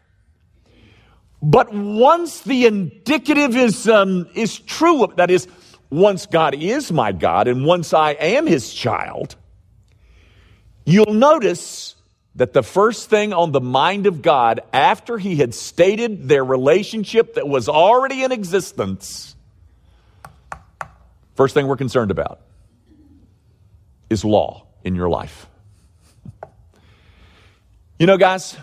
But 1.43 1.71
once 1.71 2.41
the 2.41 2.65
indicative 2.65 3.55
is, 3.55 3.87
um, 3.87 4.27
is 4.33 4.57
true, 4.57 5.13
that 5.17 5.29
is, 5.29 5.47
once 5.91 6.25
God 6.25 6.55
is 6.55 6.91
my 6.91 7.11
God 7.11 7.47
and 7.47 7.65
once 7.65 7.93
I 7.93 8.13
am 8.13 8.47
his 8.47 8.73
child, 8.73 9.35
you'll 10.85 11.13
notice 11.13 11.94
that 12.35 12.53
the 12.53 12.63
first 12.63 13.09
thing 13.09 13.33
on 13.33 13.51
the 13.51 13.61
mind 13.61 14.07
of 14.07 14.21
God 14.21 14.61
after 14.73 15.17
he 15.17 15.37
had 15.37 15.53
stated 15.53 16.27
their 16.27 16.43
relationship 16.43 17.35
that 17.35 17.47
was 17.47 17.69
already 17.69 18.23
in 18.23 18.31
existence 18.31 19.35
First 21.35 21.53
thing 21.53 21.67
we're 21.67 21.75
concerned 21.75 22.11
about 22.11 22.39
is 24.09 24.23
law 24.23 24.65
in 24.83 24.95
your 24.95 25.09
life. 25.09 25.47
You 27.97 28.07
know, 28.07 28.17
guys, 28.17 28.57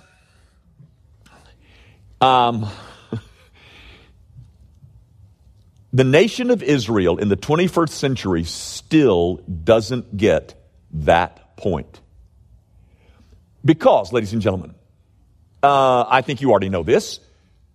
um, 2.20 2.66
the 5.94 6.04
nation 6.04 6.50
of 6.50 6.62
Israel 6.62 7.16
in 7.16 7.30
the 7.30 7.38
21st 7.38 7.88
century 7.88 8.44
still 8.44 9.36
doesn't 9.36 10.18
get 10.18 10.54
that 10.92 11.56
point. 11.56 12.01
Because, 13.64 14.12
ladies 14.12 14.32
and 14.32 14.42
gentlemen, 14.42 14.74
uh, 15.62 16.04
I 16.08 16.22
think 16.22 16.40
you 16.40 16.50
already 16.50 16.68
know 16.68 16.82
this, 16.82 17.20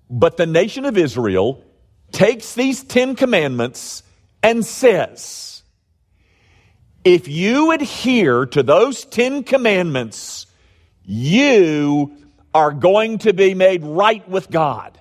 but 0.10 0.38
the 0.38 0.46
nation 0.46 0.86
of 0.86 0.98
Israel 0.98 1.64
takes 2.12 2.54
these 2.54 2.84
Ten 2.84 3.16
Commandments 3.16 4.04
and 4.44 4.66
says, 4.66 5.64
if 7.04 7.28
you 7.28 7.72
adhere 7.72 8.46
to 8.48 8.64
those 8.64 9.06
Ten 9.06 9.44
Commandments, 9.44 10.46
you 11.06 12.18
are 12.54 12.72
going 12.72 13.20
to 13.20 13.34
be 13.34 13.54
made 13.54 13.84
right 13.84 14.28
with 14.28 14.50
God. 14.50 15.00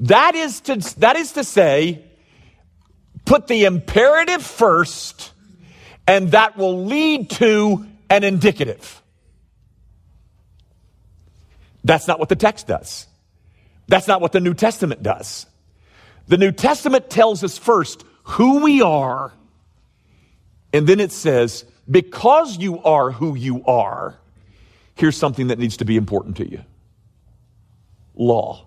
That 0.00 0.34
is 0.34 0.60
to, 0.62 0.76
that 1.00 1.16
is 1.16 1.32
to 1.32 1.44
say, 1.44 2.04
put 3.24 3.46
the 3.46 3.64
imperative 3.64 4.42
first, 4.42 5.32
and 6.06 6.30
that 6.32 6.56
will 6.56 6.84
lead 6.84 7.30
to 7.30 7.86
an 8.10 8.24
indicative. 8.24 9.02
That's 11.84 12.06
not 12.06 12.18
what 12.18 12.28
the 12.28 12.36
text 12.36 12.66
does. 12.66 13.06
That's 13.86 14.06
not 14.06 14.20
what 14.20 14.32
the 14.32 14.40
New 14.40 14.54
Testament 14.54 15.02
does. 15.02 15.46
The 16.26 16.36
New 16.36 16.52
Testament 16.52 17.08
tells 17.08 17.42
us 17.42 17.56
first 17.56 18.04
who 18.24 18.62
we 18.62 18.82
are, 18.82 19.32
and 20.72 20.86
then 20.86 21.00
it 21.00 21.12
says, 21.12 21.64
because 21.90 22.58
you 22.58 22.82
are 22.82 23.10
who 23.10 23.34
you 23.34 23.64
are, 23.64 24.18
here's 24.94 25.16
something 25.16 25.46
that 25.46 25.58
needs 25.58 25.78
to 25.78 25.86
be 25.86 25.96
important 25.96 26.36
to 26.36 26.50
you 26.50 26.62
law, 28.14 28.66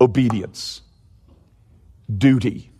obedience, 0.00 0.80
duty. 2.16 2.70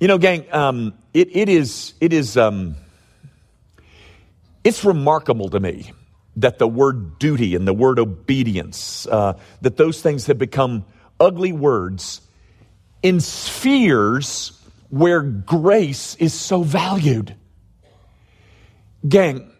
You 0.00 0.08
know, 0.08 0.16
gang, 0.16 0.50
um, 0.50 0.94
it, 1.12 1.36
it 1.36 1.50
is, 1.50 1.92
it 2.00 2.14
is, 2.14 2.38
um, 2.38 2.74
it's 4.64 4.84
remarkable 4.84 5.48
to 5.50 5.60
me 5.60 5.92
that 6.36 6.58
the 6.58 6.68
word 6.68 7.18
duty 7.18 7.54
and 7.54 7.66
the 7.66 7.72
word 7.72 7.98
obedience, 7.98 9.06
uh, 9.06 9.34
that 9.60 9.76
those 9.76 10.00
things 10.00 10.26
have 10.26 10.38
become 10.38 10.84
ugly 11.18 11.52
words 11.52 12.20
in 13.02 13.20
spheres 13.20 14.58
where 14.88 15.22
grace 15.22 16.14
is 16.16 16.34
so 16.34 16.62
valued. 16.62 17.34
Gang, 19.08 19.50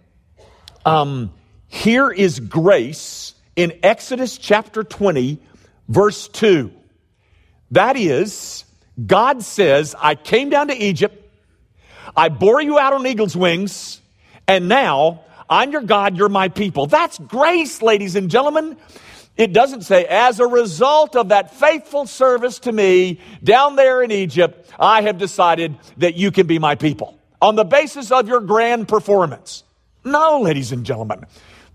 um, 0.84 1.32
here 1.68 2.10
is 2.10 2.40
grace 2.40 3.34
in 3.56 3.78
Exodus 3.82 4.38
chapter 4.38 4.84
20, 4.84 5.38
verse 5.88 6.28
2. 6.28 6.72
That 7.72 7.96
is, 7.96 8.64
God 9.06 9.42
says, 9.42 9.94
I 9.98 10.14
came 10.14 10.50
down 10.50 10.68
to 10.68 10.74
Egypt, 10.74 11.16
I 12.16 12.28
bore 12.28 12.60
you 12.60 12.78
out 12.78 12.92
on 12.92 13.06
eagle's 13.06 13.36
wings, 13.36 13.99
and 14.50 14.68
now 14.68 15.20
I'm 15.48 15.70
your 15.70 15.82
God, 15.82 16.16
you're 16.16 16.28
my 16.28 16.48
people. 16.48 16.86
That's 16.86 17.18
grace, 17.18 17.82
ladies 17.82 18.16
and 18.16 18.28
gentlemen. 18.28 18.76
It 19.36 19.52
doesn't 19.52 19.82
say, 19.82 20.06
as 20.06 20.40
a 20.40 20.46
result 20.46 21.14
of 21.14 21.28
that 21.28 21.54
faithful 21.54 22.04
service 22.04 22.58
to 22.60 22.72
me 22.72 23.20
down 23.44 23.76
there 23.76 24.02
in 24.02 24.10
Egypt, 24.10 24.68
I 24.76 25.02
have 25.02 25.18
decided 25.18 25.78
that 25.98 26.16
you 26.16 26.32
can 26.32 26.48
be 26.48 26.58
my 26.58 26.74
people 26.74 27.16
on 27.40 27.54
the 27.54 27.64
basis 27.64 28.10
of 28.10 28.26
your 28.26 28.40
grand 28.40 28.88
performance. 28.88 29.62
No, 30.04 30.40
ladies 30.40 30.72
and 30.72 30.84
gentlemen. 30.84 31.26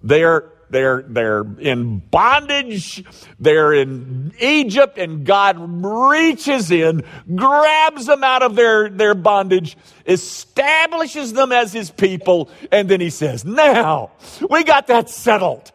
They're, 0.04 0.52
they're, 0.70 1.04
they're 1.08 1.46
in 1.60 2.00
bondage. 2.00 3.04
They're 3.40 3.74
in 3.74 4.34
Egypt 4.40 4.98
and 4.98 5.26
God 5.26 5.58
reaches 5.86 6.72
in, 6.72 7.04
grabs 7.36 8.06
them 8.06 8.24
out 8.24 8.44
of 8.44 8.56
their, 8.56 8.90
their 8.90 9.16
bondage, 9.16 9.78
establishes 10.06 11.34
them 11.34 11.52
as 11.52 11.72
his 11.72 11.92
people. 11.92 12.50
And 12.72 12.90
then 12.90 13.02
he 13.02 13.10
says, 13.10 13.46
now 13.46 14.12
we 14.50 14.64
got 14.64 14.88
that 14.88 15.10
settled. 15.10 15.72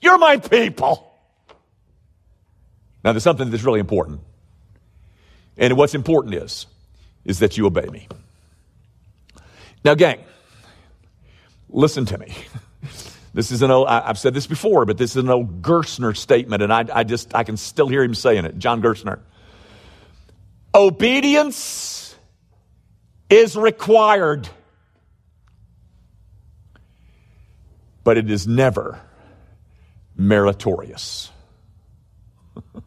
You're 0.00 0.18
my 0.18 0.36
people. 0.36 1.06
Now, 3.04 3.12
there's 3.12 3.22
something 3.22 3.50
that's 3.50 3.62
really 3.62 3.80
important. 3.80 4.20
And 5.56 5.76
what's 5.76 5.94
important 5.94 6.34
is, 6.34 6.66
is 7.24 7.38
that 7.38 7.56
you 7.56 7.66
obey 7.66 7.86
me. 7.86 8.08
Now, 9.84 9.94
gang, 9.94 10.18
listen 11.68 12.04
to 12.06 12.18
me. 12.18 12.34
This 13.36 13.50
is 13.50 13.60
an 13.60 13.70
old, 13.70 13.86
I've 13.86 14.18
said 14.18 14.32
this 14.32 14.46
before, 14.46 14.86
but 14.86 14.96
this 14.96 15.10
is 15.10 15.22
an 15.22 15.28
old 15.28 15.60
Gerstner 15.60 16.16
statement, 16.16 16.62
and 16.62 16.72
I, 16.72 16.86
I 16.90 17.04
just, 17.04 17.34
I 17.34 17.44
can 17.44 17.58
still 17.58 17.86
hear 17.86 18.02
him 18.02 18.14
saying 18.14 18.46
it. 18.46 18.56
John 18.56 18.80
Gerstner. 18.80 19.18
Obedience 20.74 22.16
is 23.28 23.54
required, 23.54 24.48
but 28.04 28.16
it 28.16 28.30
is 28.30 28.46
never 28.46 28.98
meritorious. 30.16 31.30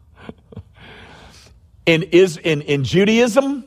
in, 1.86 2.02
is, 2.02 2.36
in, 2.38 2.62
in 2.62 2.82
Judaism, 2.82 3.62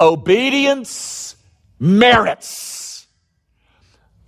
obedience 0.00 1.34
merits. 1.80 3.08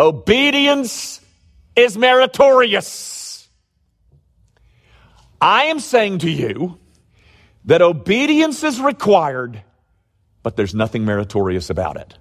Obedience 0.00 1.13
is 1.76 1.96
meritorious. 1.96 3.48
I 5.40 5.64
am 5.64 5.80
saying 5.80 6.18
to 6.18 6.30
you 6.30 6.78
that 7.64 7.82
obedience 7.82 8.62
is 8.62 8.80
required, 8.80 9.62
but 10.42 10.56
there's 10.56 10.74
nothing 10.74 11.04
meritorious 11.04 11.70
about 11.70 11.96
it. 11.96 12.16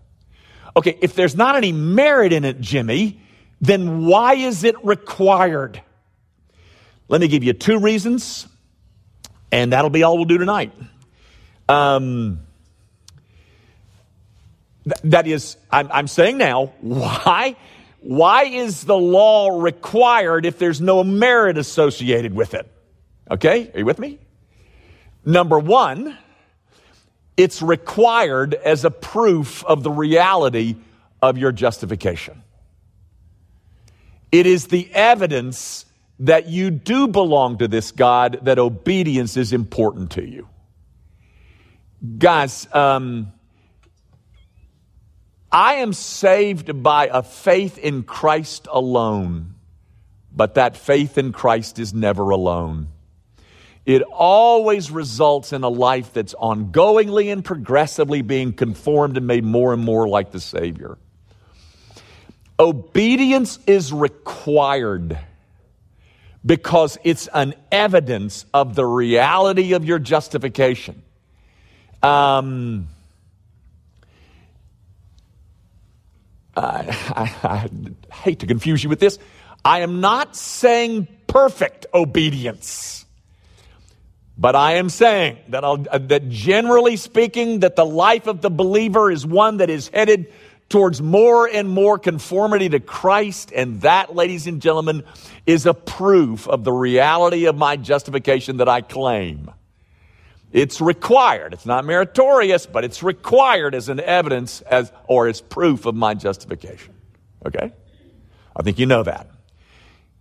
Okay, 0.75 0.97
if 1.01 1.15
there's 1.15 1.35
not 1.35 1.55
any 1.55 1.71
merit 1.71 2.33
in 2.33 2.45
it, 2.45 2.59
Jimmy, 2.59 3.21
then 3.61 4.05
why 4.05 4.33
is 4.33 4.63
it 4.63 4.83
required? 4.83 5.81
Let 7.07 7.21
me 7.21 7.27
give 7.27 7.43
you 7.43 7.53
two 7.53 7.79
reasons 7.79 8.47
and 9.53 9.71
that'll 9.71 9.91
be 9.91 10.01
all 10.01 10.17
we'll 10.17 10.25
do 10.25 10.39
tonight. 10.39 10.73
Um, 11.69 12.39
th- 14.83 14.99
that 15.03 15.27
is, 15.27 15.57
I'm, 15.71 15.89
I'm 15.91 16.07
saying 16.07 16.39
now, 16.39 16.73
why? 16.81 17.55
Why 18.03 18.43
is 18.43 18.83
the 18.83 18.97
law 18.97 19.61
required 19.61 20.45
if 20.45 20.59
there's 20.59 20.81
no 20.81 21.05
merit 21.05 21.57
associated 21.57 22.33
with 22.33 22.53
it? 22.53 22.69
Okay, 23.31 23.71
are 23.73 23.79
you 23.79 23.85
with 23.85 23.97
me? 23.97 24.19
Number 25.25 25.57
one, 25.57 26.17
it's 27.37 27.61
required 27.61 28.55
as 28.55 28.83
a 28.83 28.91
proof 28.91 29.63
of 29.63 29.83
the 29.83 29.89
reality 29.89 30.75
of 31.21 31.37
your 31.37 31.53
justification. 31.53 32.43
It 34.33 34.45
is 34.47 34.67
the 34.67 34.89
evidence 34.93 35.85
that 36.19 36.49
you 36.49 36.71
do 36.71 37.07
belong 37.07 37.59
to 37.59 37.69
this 37.69 37.93
God, 37.93 38.39
that 38.43 38.59
obedience 38.59 39.37
is 39.37 39.53
important 39.53 40.11
to 40.11 40.27
you. 40.27 40.49
Guys, 42.17 42.67
um, 42.73 43.31
I 45.53 45.75
am 45.75 45.93
saved 45.93 46.81
by 46.81 47.09
a 47.13 47.21
faith 47.21 47.77
in 47.77 48.01
Christ 48.01 48.67
alone, 48.71 49.53
but 50.35 50.55
that 50.55 50.75
faith 50.75 51.19
in 51.19 51.31
Christ 51.31 51.77
is 51.77 51.93
never 51.93 52.31
alone. 52.31 52.87
It 53.85 54.01
always 54.01 54.89
results 54.89 55.53
in 55.53 55.63
a 55.63 55.69
life 55.69 56.11
that's 56.11 56.33
ongoingly 56.33 57.31
and 57.31 57.45
progressively 57.45 58.23
being 58.23 58.53
conformed 58.53 59.15
and 59.15 59.27
made 59.27 59.43
more 59.43 59.73
and 59.73 59.83
more 59.83 60.07
like 60.07 60.31
the 60.31 60.39
Savior. 60.39 60.97
Obedience 62.59 63.59
is 63.67 63.93
required 63.93 65.19
because 66.43 66.97
it's 67.03 67.27
an 67.27 67.53
evidence 67.71 68.45
of 68.55 68.73
the 68.73 68.85
reality 68.85 69.73
of 69.73 69.85
your 69.85 69.99
justification. 69.99 71.03
Um, 72.01 72.87
I, 76.55 77.35
I, 77.43 77.69
I 78.11 78.13
hate 78.13 78.39
to 78.39 78.47
confuse 78.47 78.83
you 78.83 78.89
with 78.89 78.99
this. 78.99 79.19
I 79.65 79.79
am 79.79 80.01
not 80.01 80.35
saying 80.35 81.07
perfect 81.27 81.85
obedience. 81.93 83.05
But 84.37 84.55
I 84.55 84.73
am 84.73 84.89
saying 84.89 85.37
that, 85.49 85.63
uh, 85.63 85.77
that 85.99 86.29
generally 86.29 86.97
speaking, 86.97 87.59
that 87.59 87.75
the 87.75 87.85
life 87.85 88.27
of 88.27 88.41
the 88.41 88.49
believer 88.49 89.11
is 89.11 89.25
one 89.25 89.57
that 89.57 89.69
is 89.69 89.89
headed 89.89 90.33
towards 90.69 91.01
more 91.01 91.47
and 91.47 91.69
more 91.69 91.99
conformity 91.99 92.67
to 92.69 92.79
Christ. 92.79 93.51
And 93.53 93.81
that, 93.81 94.15
ladies 94.15 94.47
and 94.47 94.59
gentlemen, 94.59 95.03
is 95.45 95.67
a 95.67 95.73
proof 95.73 96.47
of 96.47 96.63
the 96.63 96.71
reality 96.71 97.45
of 97.45 97.55
my 97.55 97.75
justification 97.77 98.57
that 98.57 98.67
I 98.67 98.81
claim. 98.81 99.51
It's 100.53 100.79
required. 100.79 101.53
It's 101.53 101.65
not 101.65 101.83
meritorious, 101.83 102.67
but 102.67 102.83
it's 102.83 103.01
required 103.01 103.73
as 103.73 103.89
an 103.89 103.99
evidence 103.99 104.61
as, 104.61 104.91
or 105.07 105.27
as 105.27 105.41
proof 105.41 105.87
of 105.87 105.95
my 105.95 106.13
justification. 106.13 106.93
Okay? 107.43 107.73
I 108.55 108.61
think 108.61 108.77
you 108.77 108.85
know 108.85 109.01
that. 109.01 109.27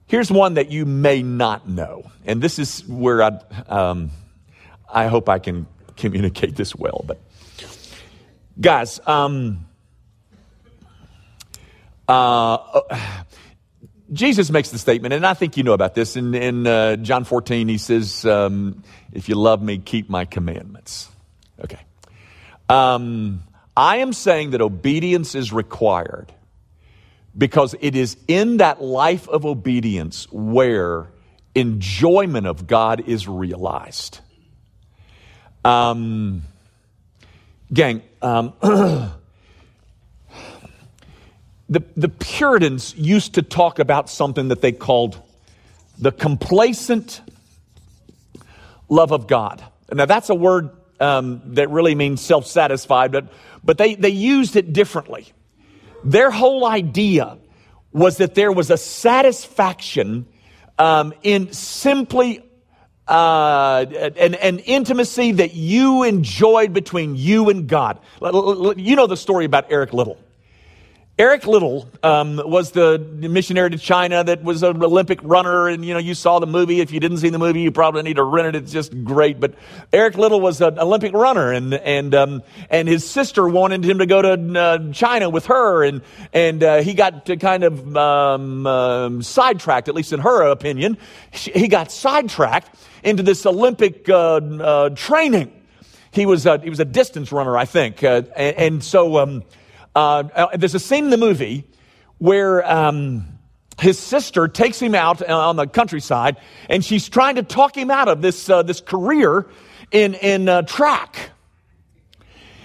Here's 0.06 0.32
one 0.32 0.54
that 0.54 0.70
you 0.70 0.86
may 0.86 1.22
not 1.22 1.68
know. 1.68 2.10
And 2.24 2.42
this 2.42 2.58
is 2.58 2.84
where 2.88 3.22
I, 3.22 3.40
um, 3.68 4.10
I 4.90 5.06
hope 5.06 5.28
I 5.28 5.38
can 5.38 5.66
communicate 5.96 6.56
this 6.56 6.74
well. 6.74 7.04
But, 7.06 7.20
guys, 8.58 9.00
um, 9.06 9.66
uh, 12.08 12.80
Jesus 14.12 14.50
makes 14.50 14.70
the 14.70 14.78
statement, 14.78 15.14
and 15.14 15.24
I 15.24 15.34
think 15.34 15.56
you 15.56 15.62
know 15.62 15.72
about 15.72 15.94
this. 15.94 16.16
In, 16.16 16.34
in 16.34 16.66
uh, 16.66 16.96
John 16.96 17.24
14, 17.24 17.68
he 17.68 17.78
says, 17.78 18.26
um, 18.26 18.82
If 19.12 19.28
you 19.28 19.36
love 19.36 19.62
me, 19.62 19.78
keep 19.78 20.10
my 20.10 20.24
commandments. 20.24 21.08
Okay. 21.62 21.80
Um, 22.68 23.42
I 23.76 23.98
am 23.98 24.12
saying 24.12 24.50
that 24.50 24.60
obedience 24.60 25.34
is 25.34 25.52
required 25.52 26.32
because 27.36 27.74
it 27.80 27.96
is 27.96 28.16
in 28.28 28.58
that 28.58 28.82
life 28.82 29.28
of 29.28 29.46
obedience 29.46 30.30
where 30.30 31.06
enjoyment 31.54 32.46
of 32.46 32.66
God 32.66 33.08
is 33.08 33.26
realized. 33.26 34.20
Um, 35.64 36.42
gang, 37.72 38.02
um, 38.20 38.52
the, 41.72 41.82
the 41.96 42.08
Puritans 42.08 42.94
used 42.96 43.34
to 43.34 43.42
talk 43.42 43.78
about 43.78 44.10
something 44.10 44.48
that 44.48 44.60
they 44.60 44.72
called 44.72 45.20
the 45.98 46.12
complacent 46.12 47.22
love 48.90 49.10
of 49.10 49.26
God. 49.26 49.64
Now, 49.90 50.04
that's 50.04 50.28
a 50.28 50.34
word 50.34 50.70
um, 51.00 51.40
that 51.54 51.70
really 51.70 51.94
means 51.94 52.20
self 52.20 52.46
satisfied, 52.46 53.10
but, 53.10 53.32
but 53.64 53.78
they, 53.78 53.94
they 53.94 54.10
used 54.10 54.54
it 54.56 54.72
differently. 54.72 55.32
Their 56.04 56.30
whole 56.30 56.66
idea 56.66 57.38
was 57.90 58.18
that 58.18 58.34
there 58.34 58.52
was 58.52 58.70
a 58.70 58.76
satisfaction 58.76 60.26
um, 60.78 61.14
in 61.22 61.52
simply 61.52 62.44
uh, 63.08 63.86
an, 63.88 64.34
an 64.34 64.58
intimacy 64.60 65.32
that 65.32 65.54
you 65.54 66.02
enjoyed 66.02 66.74
between 66.74 67.16
you 67.16 67.48
and 67.48 67.66
God. 67.66 67.98
You 68.20 68.96
know 68.96 69.06
the 69.06 69.16
story 69.16 69.46
about 69.46 69.70
Eric 69.70 69.92
Liddell. 69.92 70.18
Eric 71.22 71.46
Liddell 71.46 71.88
um, 72.02 72.42
was 72.44 72.72
the 72.72 72.98
missionary 72.98 73.70
to 73.70 73.78
China 73.78 74.24
that 74.24 74.42
was 74.42 74.64
an 74.64 74.82
Olympic 74.82 75.20
runner, 75.22 75.68
and 75.68 75.84
you 75.84 75.94
know 75.94 76.00
you 76.00 76.14
saw 76.14 76.40
the 76.40 76.48
movie. 76.48 76.80
If 76.80 76.90
you 76.90 76.98
didn't 76.98 77.18
see 77.18 77.28
the 77.28 77.38
movie, 77.38 77.60
you 77.60 77.70
probably 77.70 78.02
need 78.02 78.16
to 78.16 78.24
rent 78.24 78.48
it. 78.48 78.56
It's 78.56 78.72
just 78.72 79.04
great. 79.04 79.38
But 79.38 79.54
Eric 79.92 80.18
Liddell 80.18 80.40
was 80.40 80.60
an 80.60 80.80
Olympic 80.80 81.12
runner, 81.12 81.52
and 81.52 81.74
and 81.74 82.12
um, 82.12 82.42
and 82.70 82.88
his 82.88 83.08
sister 83.08 83.46
wanted 83.46 83.84
him 83.84 83.98
to 83.98 84.06
go 84.06 84.20
to 84.20 84.60
uh, 84.60 84.92
China 84.92 85.30
with 85.30 85.46
her, 85.46 85.84
and 85.84 86.02
and 86.32 86.60
uh, 86.64 86.82
he 86.82 86.92
got 86.92 87.26
to 87.26 87.36
kind 87.36 87.62
of 87.62 87.96
um, 87.96 88.66
um 88.66 89.22
sidetracked, 89.22 89.88
at 89.88 89.94
least 89.94 90.12
in 90.12 90.18
her 90.18 90.50
opinion. 90.50 90.98
He 91.30 91.68
got 91.68 91.92
sidetracked 91.92 92.76
into 93.04 93.22
this 93.22 93.46
Olympic 93.46 94.08
uh, 94.08 94.38
uh, 94.38 94.90
training. 94.90 95.52
He 96.10 96.26
was 96.26 96.46
a, 96.46 96.58
he 96.58 96.68
was 96.68 96.80
a 96.80 96.84
distance 96.84 97.30
runner, 97.30 97.56
I 97.56 97.64
think, 97.64 98.02
uh, 98.02 98.22
and, 98.34 98.56
and, 98.56 98.84
so. 98.84 99.44
Uh, 99.94 100.24
uh, 100.34 100.56
there's 100.56 100.74
a 100.74 100.80
scene 100.80 101.04
in 101.04 101.10
the 101.10 101.16
movie 101.16 101.68
where 102.18 102.68
um, 102.70 103.38
his 103.78 103.98
sister 103.98 104.48
takes 104.48 104.80
him 104.80 104.94
out 104.94 105.28
uh, 105.28 105.48
on 105.48 105.56
the 105.56 105.66
countryside, 105.66 106.36
and 106.68 106.84
she's 106.84 107.08
trying 107.08 107.36
to 107.36 107.42
talk 107.42 107.76
him 107.76 107.90
out 107.90 108.08
of 108.08 108.22
this 108.22 108.48
uh, 108.48 108.62
this 108.62 108.80
career 108.80 109.46
in 109.90 110.14
in 110.14 110.48
uh, 110.48 110.62
track. 110.62 111.30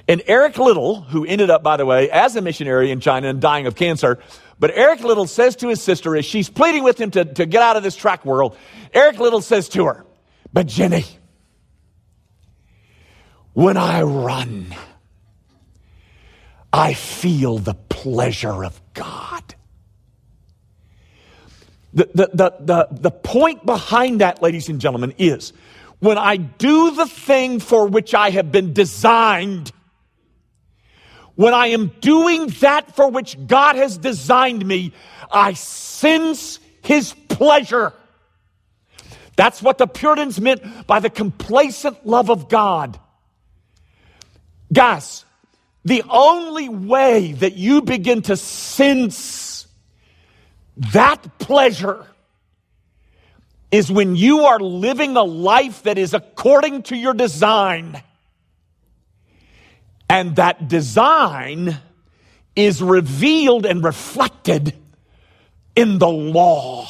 And 0.08 0.24
Eric 0.26 0.58
Liddell, 0.58 1.02
who 1.02 1.26
ended 1.26 1.50
up, 1.50 1.64
by 1.64 1.76
the 1.76 1.86
way, 1.86 2.10
as 2.10 2.36
a 2.38 2.42
missionary 2.42 2.92
in 2.92 3.02
China 3.02 3.28
and 3.28 3.42
dying 3.42 3.68
of 3.68 3.76
cancer, 3.76 4.20
but 4.60 4.72
Eric 4.74 5.02
Liddell 5.02 5.28
says 5.28 5.58
to 5.58 5.68
his 5.68 5.82
sister 5.82 6.16
as 6.16 6.26
she's 6.26 6.50
pleading 6.50 6.84
with 6.84 7.00
him 7.00 7.12
to, 7.12 7.26
to 7.26 7.46
get 7.46 7.62
out 7.62 7.76
of 7.76 7.84
this 7.84 7.96
track 7.96 8.26
world, 8.26 8.58
Eric 8.94 9.20
Liddell 9.20 9.42
says 9.42 9.68
to 9.70 9.86
her, 9.86 10.06
But 10.54 10.68
Jenny, 10.68 11.06
when 13.54 13.76
I 13.76 14.02
run, 14.04 14.74
I 16.78 16.94
feel 16.94 17.58
the 17.58 17.74
pleasure 17.74 18.64
of 18.64 18.80
God. 18.94 19.56
The, 21.92 22.08
the, 22.14 22.30
the, 22.32 22.56
the, 22.60 22.88
the 22.92 23.12
point 23.12 23.66
behind 23.66 24.22
that, 24.22 24.44
ladies 24.44 24.70
and 24.70 24.80
gentlemen, 24.80 25.16
is 25.18 25.54
when 25.98 26.20
I 26.20 26.36
do 26.36 26.92
the 26.92 27.08
thing 27.08 27.60
for 27.60 27.88
which 27.88 28.14
I 28.14 28.30
have 28.30 28.52
been 28.52 28.74
designed, 28.74 29.72
when 31.34 31.56
I 31.56 31.68
am 31.68 31.88
doing 32.00 32.48
that 32.60 32.96
for 32.96 33.10
which 33.10 33.48
God 33.48 33.76
has 33.76 33.98
designed 33.98 34.64
me, 34.64 34.94
I 35.32 35.54
sense 35.54 36.60
His 36.84 37.12
pleasure. 37.28 37.92
That's 39.36 39.64
what 39.64 39.80
the 39.80 39.88
Puritans 39.88 40.40
meant 40.40 40.86
by 40.86 41.00
the 41.00 41.10
complacent 41.10 42.06
love 42.06 42.30
of 42.30 42.50
God. 42.50 43.00
Guys, 44.72 45.26
the 45.88 46.04
only 46.10 46.68
way 46.68 47.32
that 47.32 47.56
you 47.56 47.82
begin 47.82 48.22
to 48.24 48.36
sense 48.36 49.68
that 50.76 51.40
pleasure 51.40 52.06
is 53.72 53.90
when 53.90 54.18
you 54.18 54.42
are 54.42 54.60
living 54.60 55.16
a 55.16 55.24
life 55.24 55.84
that 55.84 55.98
is 55.98 56.14
according 56.14 56.84
to 56.84 56.98
your 56.98 57.14
design. 57.14 58.04
And 60.10 60.36
that 60.36 60.68
design 60.68 61.78
is 62.54 62.82
revealed 62.82 63.66
and 63.66 63.82
reflected 63.82 64.74
in 65.74 66.00
the 66.00 66.10
law. 66.10 66.90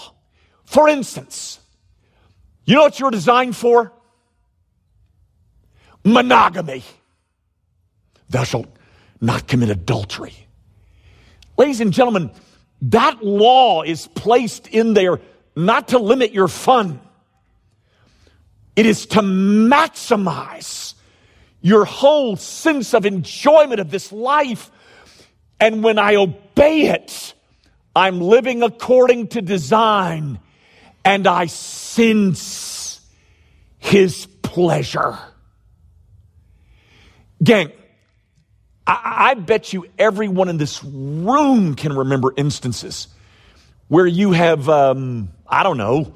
For 0.66 0.90
instance, 0.90 1.60
you 2.66 2.76
know 2.76 2.82
what 2.82 3.00
you're 3.00 3.12
designed 3.12 3.56
for? 3.56 3.94
Monogamy. 6.04 6.84
Thou 8.30 8.44
shalt 8.44 8.77
not 9.20 9.48
commit 9.48 9.70
adultery. 9.70 10.34
Ladies 11.58 11.82
and 11.82 11.92
gentlemen, 11.92 12.32
that 12.84 13.24
law 13.24 13.82
is 13.82 14.08
placed 14.08 14.68
in 14.68 14.94
there 14.94 15.20
not 15.56 15.90
to 15.90 16.00
limit 16.00 16.32
your 16.32 16.48
fun. 16.48 17.02
It 18.76 18.86
is 18.86 19.08
to 19.08 19.22
maximize 19.22 20.94
your 21.62 21.86
whole 21.86 22.36
sense 22.36 22.94
of 22.94 23.06
enjoyment 23.06 23.80
of 23.80 23.90
this 23.90 24.12
life. 24.12 24.70
And 25.60 25.84
when 25.84 25.98
I 25.98 26.16
obey 26.16 26.90
it, 26.90 27.34
I'm 27.96 28.22
living 28.22 28.62
according 28.62 29.30
to 29.30 29.42
design 29.42 30.40
and 31.04 31.26
I 31.26 31.48
sense 31.48 33.02
his 33.80 34.28
pleasure. 34.44 35.18
Gang, 37.44 37.72
I, 38.88 39.32
I 39.32 39.34
bet 39.34 39.74
you 39.74 39.86
everyone 40.00 40.48
in 40.48 40.58
this 40.58 40.84
room 40.84 41.76
can 41.76 41.94
remember 41.94 42.34
instances 42.38 43.10
where 43.90 44.08
you 44.08 44.32
have, 44.32 44.70
um, 44.70 45.30
I 45.46 45.64
don't 45.64 45.78
know, 45.78 46.14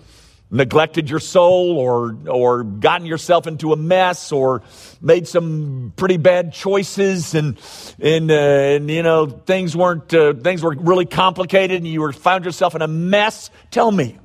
neglected 0.53 1.09
your 1.09 1.19
soul 1.19 1.77
or 1.77 2.17
or 2.27 2.63
gotten 2.63 3.07
yourself 3.07 3.47
into 3.47 3.71
a 3.71 3.77
mess 3.77 4.33
or 4.33 4.61
made 5.01 5.25
some 5.25 5.93
pretty 5.95 6.17
bad 6.17 6.53
choices 6.53 7.33
and 7.33 7.57
and, 7.99 8.29
uh, 8.29 8.33
and 8.33 8.89
you 8.91 9.01
know 9.01 9.27
things 9.27 9.77
weren't 9.77 10.13
uh, 10.13 10.33
things 10.33 10.61
were 10.61 10.75
really 10.77 11.05
complicated 11.05 11.77
and 11.77 11.87
you 11.87 12.01
were 12.01 12.11
found 12.11 12.43
yourself 12.43 12.75
in 12.75 12.81
a 12.81 12.87
mess. 12.87 13.49
Tell 13.69 13.91
me 13.91 14.17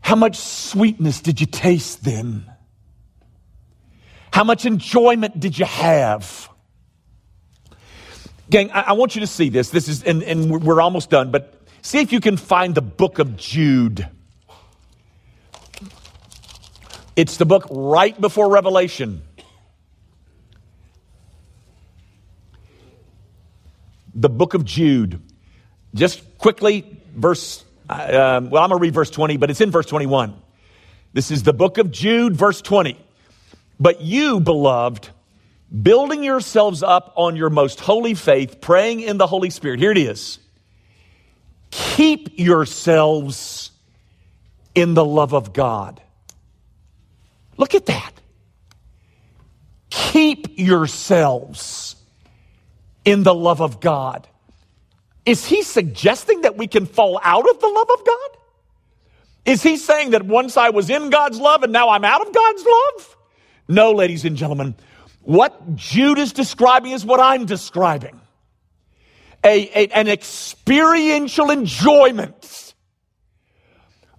how 0.00 0.16
much 0.16 0.36
sweetness 0.36 1.20
did 1.20 1.40
you 1.40 1.46
taste 1.46 2.04
then? 2.04 2.44
How 4.32 4.42
much 4.44 4.66
enjoyment 4.66 5.38
did 5.38 5.58
you 5.58 5.64
have 5.64 6.48
Gang, 8.48 8.70
I, 8.70 8.80
I 8.82 8.92
want 8.92 9.14
you 9.14 9.20
to 9.22 9.26
see 9.26 9.48
this. 9.48 9.70
This 9.70 9.88
is, 9.88 10.02
and, 10.02 10.22
and 10.22 10.62
we're 10.62 10.80
almost 10.80 11.10
done, 11.10 11.30
but 11.30 11.60
see 11.82 11.98
if 12.00 12.12
you 12.12 12.20
can 12.20 12.36
find 12.36 12.74
the 12.74 12.82
book 12.82 13.18
of 13.18 13.36
Jude. 13.36 14.08
It's 17.16 17.38
the 17.38 17.46
book 17.46 17.66
right 17.70 18.18
before 18.20 18.50
Revelation. 18.50 19.22
The 24.14 24.28
book 24.28 24.54
of 24.54 24.64
Jude. 24.64 25.20
Just 25.94 26.38
quickly, 26.38 27.00
verse, 27.14 27.64
uh, 27.88 28.36
um, 28.38 28.50
well, 28.50 28.62
I'm 28.62 28.68
going 28.68 28.78
to 28.78 28.82
read 28.82 28.94
verse 28.94 29.10
20, 29.10 29.38
but 29.38 29.50
it's 29.50 29.60
in 29.60 29.70
verse 29.70 29.86
21. 29.86 30.34
This 31.14 31.30
is 31.30 31.42
the 31.42 31.54
book 31.54 31.78
of 31.78 31.90
Jude, 31.90 32.36
verse 32.36 32.60
20. 32.60 33.02
But 33.80 34.02
you, 34.02 34.40
beloved, 34.40 35.08
building 35.82 36.22
yourselves 36.22 36.82
up 36.82 37.12
on 37.16 37.36
your 37.36 37.50
most 37.50 37.80
holy 37.80 38.14
faith, 38.14 38.60
praying 38.60 39.00
in 39.00 39.18
the 39.18 39.26
Holy 39.26 39.50
Spirit. 39.50 39.80
Here 39.80 39.90
it 39.90 39.98
is. 39.98 40.38
Keep 41.70 42.38
yourselves 42.38 43.70
in 44.74 44.94
the 44.94 45.04
love 45.04 45.34
of 45.34 45.52
God. 45.52 46.00
Look 47.56 47.74
at 47.74 47.86
that. 47.86 48.12
Keep 49.90 50.58
yourselves 50.58 51.96
in 53.04 53.22
the 53.22 53.34
love 53.34 53.60
of 53.60 53.80
God. 53.80 54.28
Is 55.24 55.44
he 55.44 55.62
suggesting 55.62 56.42
that 56.42 56.56
we 56.56 56.66
can 56.66 56.86
fall 56.86 57.20
out 57.22 57.48
of 57.48 57.60
the 57.60 57.66
love 57.66 57.90
of 57.90 58.06
God? 58.06 58.30
Is 59.44 59.62
he 59.62 59.76
saying 59.76 60.10
that 60.10 60.24
once 60.24 60.56
I 60.56 60.70
was 60.70 60.90
in 60.90 61.10
God's 61.10 61.38
love 61.38 61.62
and 61.62 61.72
now 61.72 61.88
I'm 61.88 62.04
out 62.04 62.26
of 62.26 62.34
God's 62.34 62.64
love? 62.64 63.16
No, 63.68 63.92
ladies 63.92 64.24
and 64.24 64.36
gentlemen. 64.36 64.74
What 65.26 65.74
Jude 65.74 66.18
is 66.18 66.32
describing 66.32 66.92
is 66.92 67.04
what 67.04 67.18
I'm 67.18 67.46
describing 67.46 68.20
a, 69.42 69.68
a, 69.74 69.88
an 69.88 70.06
experiential 70.06 71.50
enjoyment 71.50 72.74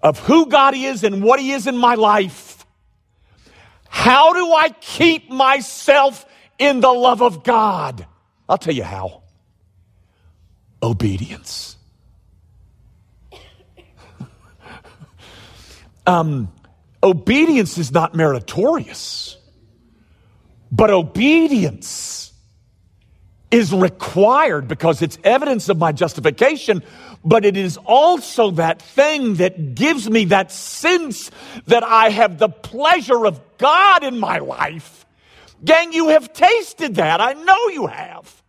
of 0.04 0.20
who 0.20 0.48
God 0.48 0.76
is 0.76 1.06
and 1.06 1.24
what 1.24 1.40
He 1.40 1.54
is 1.54 1.66
in 1.66 1.78
my 1.78 1.96
life. 1.96 2.66
How 3.88 4.34
do 4.34 4.52
I 4.52 4.68
keep 4.82 5.30
myself 5.30 6.26
in 6.60 6.82
the 6.82 6.92
love 6.92 7.22
of 7.22 7.46
God? 7.46 8.06
I'll 8.50 8.58
tell 8.58 8.76
you 8.76 8.84
how 8.84 9.24
obedience. 10.84 11.78
um, 16.06 16.52
obedience 17.02 17.78
is 17.78 17.94
not 17.94 18.14
meritorious. 18.14 19.37
But 20.72 20.90
obedience 20.90 22.34
is 23.50 23.74
required 23.74 24.68
because 24.68 25.02
it's 25.02 25.18
evidence 25.24 25.70
of 25.70 25.78
my 25.78 25.92
justification, 25.92 26.84
but 27.24 27.46
it 27.46 27.56
is 27.56 27.78
also 27.78 28.52
that 28.52 28.82
thing 28.82 29.36
that 29.36 29.76
gives 29.76 30.10
me 30.10 30.26
that 30.26 30.52
sense 30.52 31.32
that 31.66 31.84
I 31.84 32.10
have 32.10 32.38
the 32.38 32.50
pleasure 32.50 33.26
of 33.26 33.40
God 33.58 34.04
in 34.04 34.20
my 34.20 34.40
life. 34.40 35.06
Gang, 35.64 35.94
you 35.94 36.10
have 36.10 36.34
tasted 36.34 36.96
that. 36.96 37.22
I 37.22 37.34
know 37.34 37.68
you 37.70 37.88
have. 37.88 38.44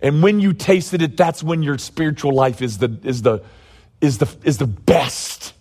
And 0.00 0.22
when 0.22 0.40
you 0.40 0.52
tasted 0.52 1.00
it, 1.02 1.16
that's 1.16 1.42
when 1.42 1.62
your 1.62 1.78
spiritual 1.78 2.34
life 2.34 2.60
is 2.60 2.78
the, 2.78 2.98
is 3.04 3.22
the, 3.22 3.44
is 4.00 4.18
the, 4.18 4.34
is 4.42 4.58
the 4.58 4.66
best. 4.66 5.52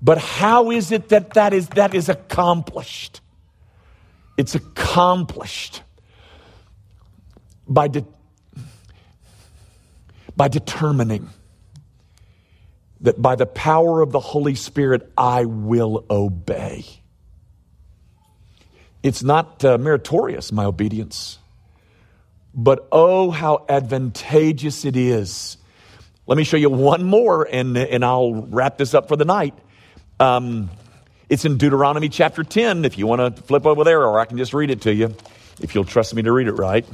But 0.00 0.18
how 0.18 0.70
is 0.70 0.92
it 0.92 1.08
that 1.08 1.34
that 1.34 1.52
is, 1.52 1.68
that 1.70 1.94
is 1.94 2.08
accomplished? 2.08 3.20
It's 4.36 4.54
accomplished 4.54 5.82
by 7.66 7.88
de- 7.88 8.06
by 10.36 10.48
determining 10.48 11.30
that 13.00 13.20
by 13.20 13.36
the 13.36 13.46
power 13.46 14.02
of 14.02 14.12
the 14.12 14.20
Holy 14.20 14.54
Spirit, 14.54 15.10
I 15.16 15.44
will 15.44 16.04
obey. 16.10 16.84
It's 19.02 19.22
not 19.22 19.64
uh, 19.64 19.78
meritorious, 19.78 20.52
my 20.52 20.64
obedience, 20.64 21.38
but 22.54 22.88
oh, 22.90 23.30
how 23.30 23.64
advantageous 23.68 24.84
it 24.84 24.96
is. 24.96 25.56
Let 26.26 26.36
me 26.36 26.44
show 26.44 26.56
you 26.56 26.70
one 26.70 27.04
more, 27.04 27.46
and, 27.50 27.76
and 27.76 28.04
I'll 28.04 28.34
wrap 28.34 28.78
this 28.78 28.94
up 28.94 29.08
for 29.08 29.16
the 29.16 29.24
night. 29.24 29.54
Um, 30.18 30.70
it's 31.28 31.44
in 31.44 31.58
Deuteronomy 31.58 32.08
chapter 32.08 32.44
10, 32.44 32.84
if 32.84 32.98
you 32.98 33.06
want 33.06 33.36
to 33.36 33.42
flip 33.42 33.66
over 33.66 33.82
there, 33.82 34.04
or 34.04 34.20
I 34.20 34.26
can 34.26 34.38
just 34.38 34.54
read 34.54 34.70
it 34.70 34.82
to 34.82 34.94
you, 34.94 35.14
if 35.60 35.74
you'll 35.74 35.84
trust 35.84 36.14
me 36.14 36.22
to 36.22 36.32
read 36.32 36.46
it 36.46 36.52
right. 36.52 36.86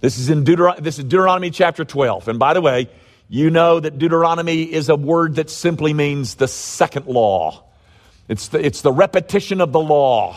This 0.00 0.18
is 0.18 0.28
in 0.28 0.44
Deuteron- 0.44 0.82
this 0.82 0.98
is 0.98 1.04
Deuteronomy 1.04 1.50
chapter 1.50 1.84
12. 1.84 2.28
And 2.28 2.38
by 2.38 2.54
the 2.54 2.60
way, 2.60 2.88
you 3.28 3.48
know 3.50 3.80
that 3.80 3.98
Deuteronomy 3.98 4.64
is 4.64 4.88
a 4.88 4.96
word 4.96 5.36
that 5.36 5.48
simply 5.48 5.94
means 5.94 6.34
the 6.34 6.48
second 6.48 7.06
law. 7.06 7.64
It's 8.28 8.48
the, 8.48 8.64
it's 8.64 8.82
the 8.82 8.92
repetition 8.92 9.60
of 9.60 9.72
the 9.72 9.80
law. 9.80 10.36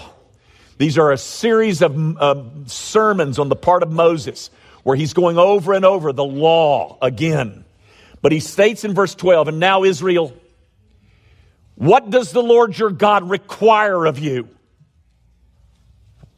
These 0.77 0.97
are 0.97 1.11
a 1.11 1.17
series 1.17 1.81
of 1.81 2.17
uh, 2.17 2.43
sermons 2.67 3.37
on 3.37 3.49
the 3.49 3.55
part 3.55 3.83
of 3.83 3.91
Moses 3.91 4.49
where 4.83 4.95
he's 4.95 5.13
going 5.13 5.37
over 5.37 5.73
and 5.73 5.83
over 5.83 6.13
the 6.13 6.23
law 6.23 6.97
again. 7.01 7.65
But 8.21 8.31
he 8.31 8.39
states 8.39 8.83
in 8.85 8.93
verse 8.93 9.15
12, 9.15 9.49
and 9.49 9.59
now 9.59 9.83
Israel, 9.83 10.33
what 11.75 12.09
does 12.09 12.31
the 12.31 12.41
Lord 12.41 12.77
your 12.77 12.89
God 12.89 13.29
require 13.29 14.05
of 14.05 14.17
you? 14.19 14.49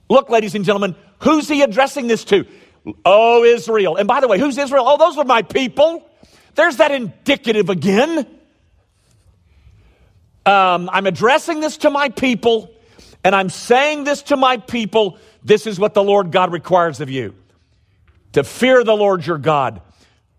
Look, 0.10 0.30
ladies 0.30 0.56
and 0.56 0.66
gentlemen, 0.66 0.96
who's 1.22 1.48
he 1.48 1.62
addressing 1.62 2.08
this 2.08 2.24
to? 2.26 2.46
Oh, 3.06 3.44
Israel. 3.44 3.98
And 3.98 4.08
by 4.08 4.20
the 4.20 4.28
way, 4.28 4.40
who's 4.40 4.58
Israel? 4.58 4.86
Oh, 4.88 4.98
those 4.98 5.18
are 5.18 5.26
my 5.26 5.42
people. 5.42 6.10
There's 6.56 6.78
that 6.78 6.92
indicative 6.92 7.70
again. 7.70 8.26
Um, 10.46 10.90
I'm 10.92 11.06
addressing 11.06 11.60
this 11.60 11.78
to 11.78 11.90
my 11.90 12.08
people, 12.10 12.74
and 13.24 13.36
I'm 13.36 13.50
saying 13.50 14.06
this 14.06 14.24
to 14.24 14.38
my 14.38 14.58
people. 14.58 15.18
This 15.44 15.68
is 15.68 15.78
what 15.78 15.94
the 15.94 16.04
Lord 16.04 16.32
God 16.32 16.54
requires 16.54 17.02
of 17.02 17.10
you 17.10 17.36
to 18.32 18.44
fear 18.44 18.84
the 18.84 18.96
Lord 18.96 19.26
your 19.26 19.38
God, 19.38 19.82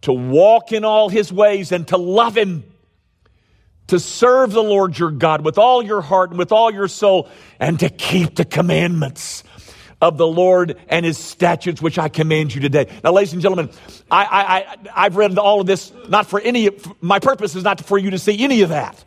to 0.03 0.13
walk 0.13 0.73
in 0.73 0.85
all 0.85 1.09
his 1.09 1.33
ways, 1.33 1.73
and 1.73 1.87
to 1.89 1.99
love 1.99 2.37
him, 2.37 2.65
to 3.88 3.98
serve 3.98 4.53
the 4.53 4.62
Lord 4.62 4.98
your 4.98 5.11
God 5.11 5.44
with 5.44 5.59
all 5.59 5.83
your 5.83 6.01
heart 6.01 6.31
and 6.31 6.38
with 6.38 6.53
all 6.53 6.72
your 6.72 6.88
soul, 6.88 7.29
and 7.59 7.81
to 7.81 7.88
keep 7.88 8.37
the 8.37 8.44
commandments 8.44 9.44
of 10.01 10.16
the 10.16 10.27
Lord 10.27 10.77
and 10.88 11.05
his 11.05 11.18
statutes, 11.18 11.83
which 11.83 11.98
I 11.98 12.09
command 12.09 12.55
you 12.55 12.61
today. 12.61 12.87
Now, 13.03 13.12
ladies 13.12 13.33
and 13.33 13.42
gentlemen, 13.42 13.70
I, 14.11 14.79
I, 14.94 15.03
have 15.03 15.16
read 15.16 15.37
all 15.38 15.61
of 15.61 15.66
this 15.66 15.92
not 16.09 16.27
for 16.27 16.40
any, 16.40 16.70
my 17.01 17.18
purpose 17.18 17.57
is 17.57 17.64
not 17.64 17.81
for 17.85 17.98
you 17.98 18.11
to 18.11 18.18
see 18.18 18.42
any 18.44 18.62
of 18.62 18.68
that. 18.68 19.05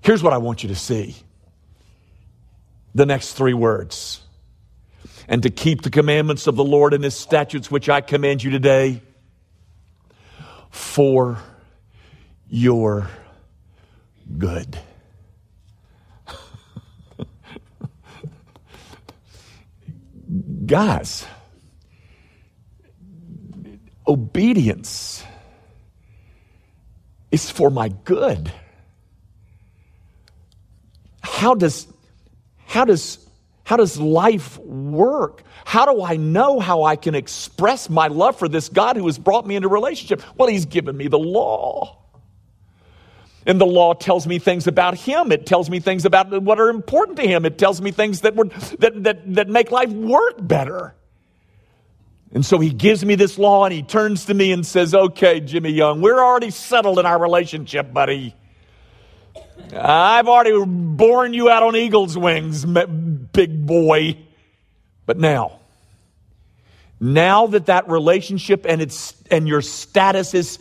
Here's 0.00 0.22
what 0.22 0.32
I 0.32 0.38
want 0.38 0.62
you 0.62 0.70
to 0.70 0.74
see 0.74 1.16
the 2.94 3.06
next 3.06 3.34
three 3.34 3.54
words 3.54 4.20
and 5.28 5.42
to 5.42 5.50
keep 5.50 5.82
the 5.82 5.90
commandments 5.90 6.46
of 6.46 6.56
the 6.56 6.64
Lord 6.64 6.94
and 6.94 7.04
his 7.04 7.14
statutes, 7.14 7.70
which 7.70 7.88
I 7.88 8.00
command 8.00 8.42
you 8.42 8.50
today, 8.50 9.02
for 10.70 11.38
your 12.48 13.08
good. 14.38 14.78
Guys, 20.66 21.26
obedience 24.06 25.24
is 27.30 27.50
for 27.50 27.70
my 27.70 27.88
good. 27.88 28.52
How 31.22 31.54
does, 31.54 31.86
how 32.66 32.84
does, 32.84 33.18
how 33.64 33.76
does 33.76 33.98
life 33.98 34.58
work? 34.58 35.42
How 35.64 35.86
do 35.86 36.02
I 36.02 36.16
know 36.16 36.60
how 36.60 36.84
I 36.84 36.96
can 36.96 37.14
express 37.14 37.90
my 37.90 38.06
love 38.06 38.38
for 38.38 38.48
this 38.48 38.68
God 38.68 38.96
who 38.96 39.06
has 39.06 39.18
brought 39.18 39.46
me 39.46 39.56
into 39.56 39.68
relationship? 39.68 40.22
Well, 40.36 40.48
He's 40.48 40.66
given 40.66 40.96
me 40.96 41.08
the 41.08 41.18
law. 41.18 42.01
And 43.44 43.60
the 43.60 43.66
law 43.66 43.92
tells 43.94 44.26
me 44.26 44.38
things 44.38 44.66
about 44.66 44.96
him. 44.96 45.32
It 45.32 45.46
tells 45.46 45.68
me 45.68 45.80
things 45.80 46.04
about 46.04 46.42
what 46.42 46.60
are 46.60 46.68
important 46.68 47.18
to 47.18 47.26
him. 47.26 47.44
It 47.44 47.58
tells 47.58 47.80
me 47.80 47.90
things 47.90 48.20
that, 48.20 48.36
would, 48.36 48.50
that, 48.78 49.02
that, 49.02 49.34
that 49.34 49.48
make 49.48 49.70
life 49.70 49.90
work 49.90 50.36
better. 50.38 50.94
And 52.32 52.46
so 52.46 52.58
he 52.58 52.70
gives 52.70 53.04
me 53.04 53.14
this 53.14 53.38
law 53.38 53.64
and 53.64 53.74
he 53.74 53.82
turns 53.82 54.26
to 54.26 54.34
me 54.34 54.52
and 54.52 54.64
says, 54.64 54.94
Okay, 54.94 55.40
Jimmy 55.40 55.70
Young, 55.70 56.00
we're 56.00 56.22
already 56.22 56.50
settled 56.50 56.98
in 56.98 57.06
our 57.06 57.20
relationship, 57.20 57.92
buddy. 57.92 58.34
I've 59.74 60.28
already 60.28 60.64
borne 60.64 61.34
you 61.34 61.50
out 61.50 61.62
on 61.62 61.76
eagle's 61.76 62.16
wings, 62.16 62.64
big 62.64 63.66
boy. 63.66 64.18
But 65.04 65.18
now, 65.18 65.60
now 67.00 67.48
that 67.48 67.66
that 67.66 67.88
relationship 67.88 68.64
and 68.68 68.80
its 68.80 69.14
and 69.30 69.48
your 69.48 69.60
status 69.60 70.32
is 70.34 70.58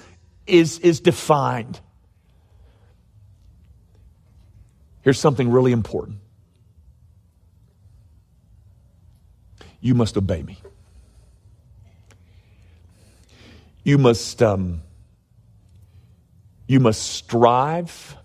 is 0.48 0.80
is 0.80 1.00
defined 1.00 1.80
Here's 5.02 5.20
something 5.20 5.50
really 5.50 5.72
important 5.72 6.20
you 9.82 9.96
must 9.96 10.16
obey 10.16 10.44
me. 10.44 10.60
You 13.84 13.98
must, 13.98 14.44
um, 14.44 14.82
you 16.68 16.80
must 16.80 17.02
strive 17.02 18.16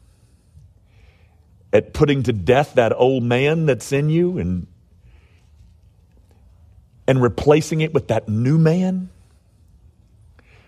at 1.72 1.94
putting 1.94 2.22
to 2.24 2.32
death 2.34 2.74
that 2.74 2.92
old 2.92 3.22
man 3.22 3.64
that's 3.64 3.90
in 3.90 4.10
you 4.10 4.38
and, 4.38 4.66
and 7.08 7.22
replacing 7.22 7.80
it 7.80 7.94
with 7.94 8.08
that 8.08 8.28
new 8.28 8.58
man. 8.58 9.08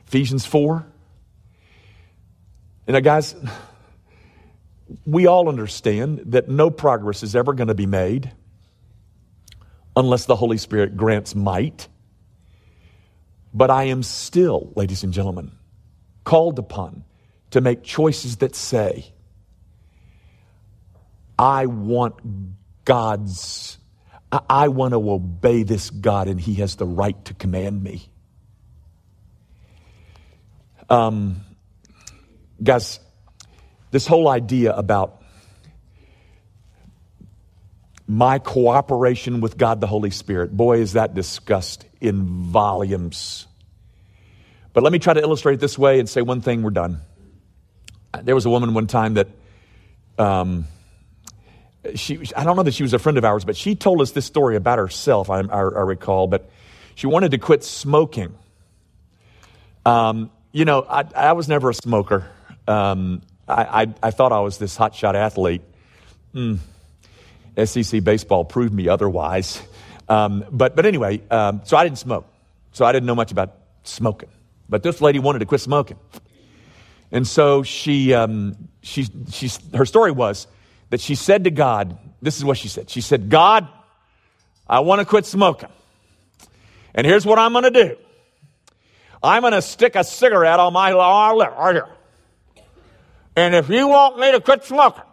Ephesians 0.07 0.47
4. 0.47 0.87
And 2.87 2.94
now, 2.94 3.01
guys, 3.01 3.35
we 5.05 5.27
all 5.27 5.48
understand 5.48 6.22
that 6.27 6.48
no 6.48 6.70
progress 6.70 7.22
is 7.22 7.37
ever 7.37 7.53
going 7.53 7.68
to 7.68 7.74
be 7.74 7.87
made 7.87 8.33
unless 9.96 10.27
the 10.27 10.37
Holy 10.37 10.59
Spirit 10.59 10.96
grants 10.96 11.35
might. 11.35 11.88
But 13.53 13.70
I 13.70 13.85
am 13.85 14.03
still, 14.03 14.72
ladies 14.77 15.03
and 15.05 15.12
gentlemen, 15.12 15.53
called 16.24 16.59
upon 16.59 17.05
to 17.51 17.61
make 17.61 17.83
choices 17.83 18.37
that 18.38 18.55
say, 18.55 19.12
I 21.38 21.66
want 21.66 22.14
God's, 22.85 23.79
I 24.48 24.68
want 24.68 24.92
to 24.92 25.11
obey 25.11 25.62
this 25.62 25.90
God 25.90 26.29
and 26.29 26.40
He 26.40 26.55
has 26.57 26.77
the 26.77 26.87
right 26.87 27.22
to 27.27 27.35
command 27.35 27.83
me. 27.83 28.09
Um, 30.90 31.44
guys, 32.62 33.01
this 33.90 34.07
whole 34.07 34.29
idea 34.29 34.72
about 34.72 35.22
my 38.07 38.38
cooperation 38.38 39.40
with 39.40 39.59
God 39.59 39.81
the 39.81 39.87
Holy 39.87 40.11
Spirit, 40.11 40.57
boy, 40.57 40.79
is 40.79 40.94
that 40.94 41.14
discussed 41.14 41.85
in 42.01 42.24
volumes. 42.24 43.46
But 44.72 44.83
let 44.83 44.92
me 44.92 44.98
try 44.98 45.12
to 45.12 45.20
illustrate 45.20 45.55
it 45.55 45.61
this 45.61 45.79
way 45.79 45.98
and 46.01 46.09
say 46.09 46.22
one 46.22 46.40
thing, 46.40 46.62
we're 46.62 46.70
done. 46.70 47.01
There 48.22 48.35
was 48.35 48.46
a 48.46 48.51
woman 48.51 48.72
one 48.72 48.87
time 48.87 49.14
that, 49.14 49.29
um, 50.18 50.64
she, 51.94 52.20
I 52.35 52.44
don't 52.44 52.57
know 52.57 52.62
that 52.62 52.74
she 52.74 52.83
was 52.83 52.94
a 52.94 52.98
friend 52.98 53.18
of 53.18 53.24
ours, 53.24 53.44
but 53.44 53.57
she 53.57 53.74
told 53.74 54.01
us 54.01 54.12
this 54.12 54.24
story 54.24 54.57
about 54.57 54.79
herself, 54.79 55.29
I, 55.29 55.40
I, 55.40 55.59
I 55.59 55.61
recall, 55.61 56.27
but 56.27 56.51
she 56.94 57.07
wanted 57.07 57.33
to 57.33 57.38
quit 57.38 57.62
smoking. 57.62 58.35
Um, 59.85 60.31
you 60.53 60.64
know, 60.64 60.85
I, 60.88 61.05
I, 61.14 61.33
was 61.33 61.48
never 61.48 61.70
a 61.70 61.74
smoker. 61.74 62.31
Um, 62.66 63.22
I, 63.49 63.83
I, 63.83 63.95
I 64.03 64.11
thought 64.11 64.33
I 64.33 64.41
was 64.41 64.59
this 64.59 64.77
hotshot 64.77 65.15
athlete. 65.15 65.63
Mm. 66.35 66.59
SEC 67.65 68.05
baseball 68.05 68.45
proved 68.45 68.73
me 68.73 68.89
otherwise. 68.89 69.63
Um, 70.09 70.45
but, 70.51 70.77
but 70.77 70.87
anyway, 70.87 71.21
um, 71.31 71.63
so 71.65 71.77
I 71.77 71.85
didn't 71.85 71.99
smoke. 71.99 72.27
So 72.73 72.85
I 72.85 72.93
didn't 72.93 73.07
know 73.07 73.15
much 73.15 73.33
about 73.33 73.55
smoking. 73.83 74.29
But 74.69 74.83
this 74.83 75.01
lady 75.01 75.19
wanted 75.19 75.41
to 75.41 75.47
quit 75.47 75.61
smoking. 75.61 75.99
And 77.11 77.27
so 77.27 77.63
she, 77.63 78.13
um, 78.13 78.69
she, 78.83 79.09
she, 79.31 79.51
her 79.75 79.87
story 79.87 80.11
was 80.11 80.47
that 80.91 81.01
she 81.01 81.15
said 81.15 81.45
to 81.45 81.51
God, 81.51 81.99
this 82.21 82.37
is 82.37 82.45
what 82.45 82.59
she 82.59 82.69
said. 82.69 82.91
She 82.91 83.01
said, 83.01 83.31
God, 83.31 83.67
I 84.69 84.81
want 84.81 85.01
to 85.01 85.07
quit 85.07 85.25
smoking. 85.25 85.71
And 86.95 87.07
here's 87.07 87.25
what 87.25 87.39
I'm 87.39 87.53
going 87.53 87.65
to 87.65 87.71
do. 87.71 87.97
I'm 89.23 89.43
going 89.43 89.53
to 89.53 89.63
stick 89.63 89.97
a 89.97 90.05
cigarette 90.05 90.61
on 90.61 90.73
my 90.73 90.93
lip 90.93 91.51
right 91.57 91.75
here. 91.75 91.89
And 93.38 93.55
if 93.55 93.68
you 93.68 93.87
want 93.87 94.18
me 94.18 94.33
to 94.33 94.40
quit 94.40 94.64
smoking, 94.64 95.05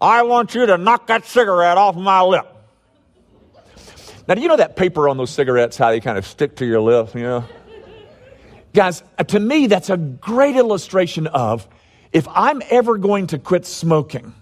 I 0.00 0.22
want 0.22 0.54
you 0.54 0.64
to 0.66 0.78
knock 0.78 1.08
that 1.08 1.24
cigarette 1.24 1.76
off 1.76 1.96
my 1.96 2.22
lip. 2.22 2.46
Now, 4.28 4.36
do 4.36 4.40
you 4.40 4.46
know 4.46 4.56
that 4.58 4.76
paper 4.76 5.08
on 5.08 5.16
those 5.16 5.30
cigarettes, 5.30 5.76
how 5.76 5.90
they 5.90 5.98
kind 5.98 6.16
of 6.16 6.24
stick 6.24 6.54
to 6.56 6.64
your 6.64 6.80
lip, 6.80 7.12
you 7.16 7.22
know? 7.22 7.44
Guys, 8.72 9.02
uh, 9.18 9.24
to 9.24 9.40
me, 9.40 9.66
that's 9.66 9.90
a 9.90 9.96
great 9.96 10.54
illustration 10.54 11.26
of 11.26 11.66
if 12.12 12.28
I'm 12.28 12.62
ever 12.70 12.96
going 12.96 13.26
to 13.28 13.40
quit 13.40 13.66
smoking, 13.66 14.32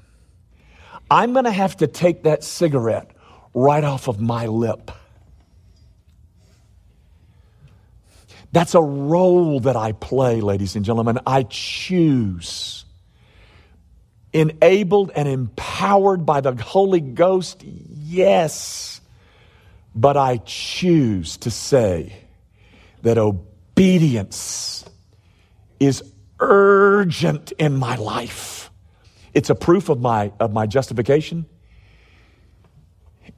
I'm 1.10 1.32
going 1.32 1.46
to 1.46 1.50
have 1.50 1.78
to 1.78 1.86
take 1.86 2.24
that 2.24 2.44
cigarette 2.44 3.12
right 3.54 3.82
off 3.82 4.08
of 4.08 4.20
my 4.20 4.44
lip. 4.46 4.90
That's 8.52 8.74
a 8.74 8.82
role 8.82 9.60
that 9.60 9.76
I 9.76 9.92
play, 9.92 10.42
ladies 10.42 10.76
and 10.76 10.84
gentlemen. 10.84 11.18
I 11.26 11.44
choose. 11.44 12.84
Enabled 14.34 15.10
and 15.14 15.26
empowered 15.26 16.24
by 16.24 16.42
the 16.42 16.54
Holy 16.54 17.00
Ghost, 17.00 17.64
yes. 17.64 19.00
But 19.94 20.16
I 20.16 20.38
choose 20.38 21.38
to 21.38 21.50
say 21.50 22.14
that 23.02 23.18
obedience 23.18 24.84
is 25.80 26.02
urgent 26.38 27.52
in 27.52 27.76
my 27.76 27.96
life. 27.96 28.70
It's 29.34 29.48
a 29.48 29.54
proof 29.54 29.88
of 29.88 30.00
my, 30.00 30.32
of 30.38 30.52
my 30.52 30.66
justification. 30.66 31.46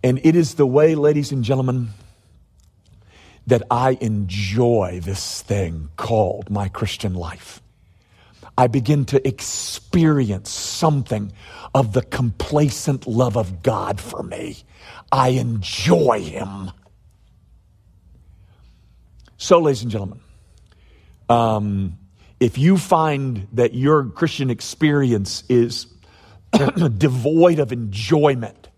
And 0.02 0.20
it 0.24 0.36
is 0.36 0.54
the 0.54 0.66
way, 0.66 0.96
ladies 0.96 1.32
and 1.32 1.44
gentlemen, 1.44 1.90
that 3.46 3.62
I 3.70 3.98
enjoy 4.00 5.00
this 5.02 5.42
thing 5.42 5.90
called 5.96 6.50
my 6.50 6.68
Christian 6.68 7.14
life. 7.14 7.60
I 8.56 8.68
begin 8.68 9.04
to 9.06 9.26
experience 9.26 10.50
something 10.50 11.32
of 11.74 11.92
the 11.92 12.02
complacent 12.02 13.06
love 13.06 13.36
of 13.36 13.62
God 13.62 14.00
for 14.00 14.22
me. 14.22 14.58
I 15.10 15.30
enjoy 15.30 16.22
Him. 16.22 16.70
So, 19.36 19.58
ladies 19.58 19.82
and 19.82 19.90
gentlemen, 19.90 20.20
um, 21.28 21.98
if 22.38 22.56
you 22.56 22.78
find 22.78 23.48
that 23.52 23.74
your 23.74 24.04
Christian 24.04 24.50
experience 24.50 25.42
is 25.48 25.86
devoid 26.96 27.58
of 27.58 27.72
enjoyment, 27.72 28.68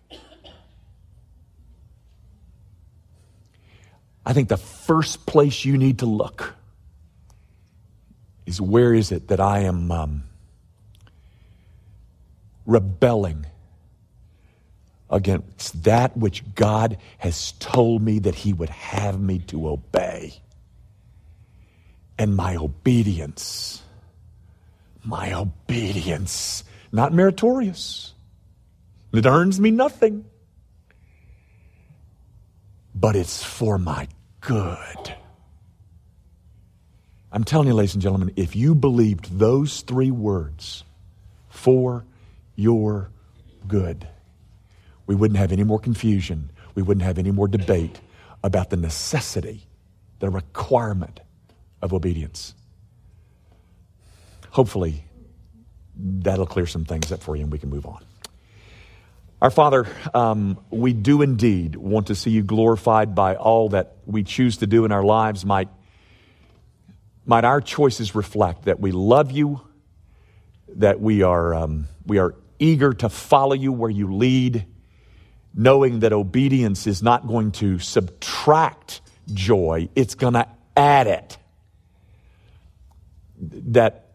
I 4.27 4.33
think 4.33 4.49
the 4.49 4.57
first 4.57 5.25
place 5.25 5.65
you 5.65 5.79
need 5.79 6.01
to 6.01 6.07
look 6.07 6.57
is 8.45 8.61
where 8.61 8.93
is 8.93 9.13
it 9.13 9.29
that 9.29 9.39
I 9.39 9.61
am 9.61 9.93
um, 9.93 10.25
rebelling 12.67 13.47
against 15.09 15.85
that 15.85 16.17
which 16.17 16.43
God 16.57 16.99
has 17.19 17.53
told 17.53 18.03
me 18.03 18.19
that 18.19 18.35
He 18.35 18.53
would 18.53 18.69
have 18.71 19.21
me 19.21 19.39
to 19.47 19.69
obey? 19.69 20.35
And 22.19 22.35
my 22.35 22.57
obedience, 22.57 23.81
my 25.05 25.35
obedience, 25.35 26.65
not 26.91 27.13
meritorious, 27.13 28.13
it 29.13 29.25
earns 29.25 29.61
me 29.61 29.71
nothing, 29.71 30.25
but 32.93 33.15
it's 33.15 33.45
for 33.45 33.79
my 33.79 34.09
good. 34.47 35.15
I'm 37.33 37.45
telling 37.45 37.67
you, 37.69 37.75
ladies 37.75 37.95
and 37.95 38.03
gentlemen, 38.03 38.33
if 38.37 38.57
you 38.57 38.75
believed 38.75 39.39
those 39.39 39.83
three 39.83 40.11
words, 40.11 40.85
for 41.51 42.05
your 42.55 43.11
good, 43.67 44.07
we 45.07 45.17
wouldn't 45.17 45.39
have 45.39 45.51
any 45.51 45.65
more 45.65 45.81
confusion. 45.81 46.51
We 46.77 46.83
wouldn't 46.83 47.05
have 47.05 47.19
any 47.19 47.33
more 47.33 47.49
debate 47.49 48.01
about 48.45 48.71
the 48.71 48.77
necessity, 48.77 49.67
the 50.21 50.31
requirement 50.31 51.21
of 51.83 51.93
obedience. 51.93 52.55
Hopefully, 54.51 55.05
that'll 55.97 56.47
clear 56.47 56.67
some 56.67 56.85
things 56.85 57.11
up 57.11 57.21
for 57.21 57.35
you 57.35 57.43
and 57.43 57.51
we 57.51 57.59
can 57.59 57.69
move 57.69 57.85
on. 57.85 58.06
Our 59.41 59.51
Father, 59.51 59.87
um, 60.15 60.59
we 60.71 60.95
do 60.95 61.21
indeed 61.21 61.77
want 61.77 62.07
to 62.07 62.15
see 62.15 62.31
you 62.31 62.43
glorified 62.43 63.15
by 63.15 63.37
all 63.37 63.69
that 63.71 63.97
we 64.07 64.23
choose 64.23 64.59
to 64.59 64.67
do 64.67 64.87
in 64.87 64.93
our 64.93 65.05
lives. 65.05 65.45
Might, 65.45 65.69
might 67.27 67.45
our 67.45 67.61
choices 67.61 68.15
reflect 68.15 68.65
that 68.65 68.81
we 68.81 68.93
love 68.93 69.31
you, 69.31 69.61
that 70.77 71.01
we 71.01 71.23
are, 71.23 71.53
um, 71.53 71.87
we 72.07 72.17
are 72.17 72.35
eager 72.59 72.95
to 72.95 73.11
follow 73.11 73.53
you 73.53 73.73
where 73.73 73.91
you 73.91 74.15
lead, 74.15 74.65
knowing 75.55 76.01
that 76.01 76.15
obedience 76.15 76.87
is 76.87 77.03
not 77.03 77.27
going 77.27 77.53
to 77.53 77.79
subtract 77.79 79.03
joy, 79.35 79.91
it's 79.95 80.15
going 80.15 80.33
to 80.35 80.49
add 80.75 81.09
it. 81.09 81.37
That 83.39 84.06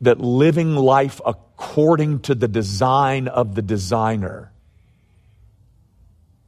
that 0.00 0.20
living 0.20 0.76
life 0.76 1.20
according 1.24 2.20
to 2.20 2.34
the 2.34 2.48
design 2.48 3.28
of 3.28 3.54
the 3.54 3.62
designer 3.62 4.52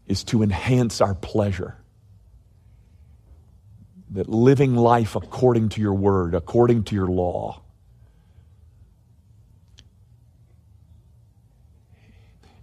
is 0.07 0.25
to 0.25 0.43
enhance 0.43 1.01
our 1.01 1.15
pleasure. 1.15 1.77
That 4.13 4.29
living 4.29 4.75
life 4.75 5.15
according 5.15 5.71
to 5.71 5.81
your 5.81 5.95
word, 5.95 6.35
according 6.35 6.85
to 6.85 6.95
your 6.97 7.07
law, 7.07 7.63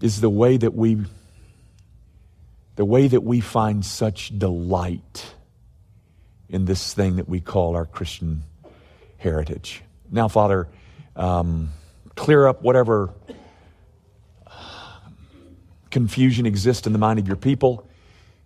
is 0.01 0.21
the 0.21 0.29
way 0.29 0.57
that 0.57 0.73
we 0.73 1.05
the 2.75 2.85
way 2.85 3.07
that 3.07 3.23
we 3.23 3.39
find 3.39 3.83
such 3.83 4.37
delight 4.37 5.25
in 6.47 6.65
this 6.65 6.93
thing 6.93 7.15
that 7.15 7.27
we 7.27 7.41
call 7.41 7.75
our 7.75 7.85
Christian 7.85 8.43
heritage. 9.17 9.81
Now, 10.11 10.27
Father, 10.27 10.67
um, 11.17 11.71
clear 12.15 12.47
up 12.47 12.61
whatever 12.61 13.13
confusion 15.89 16.45
exists 16.45 16.85
in 16.85 16.93
the 16.93 16.99
mind 16.99 17.19
of 17.19 17.27
your 17.27 17.35
people 17.35 17.87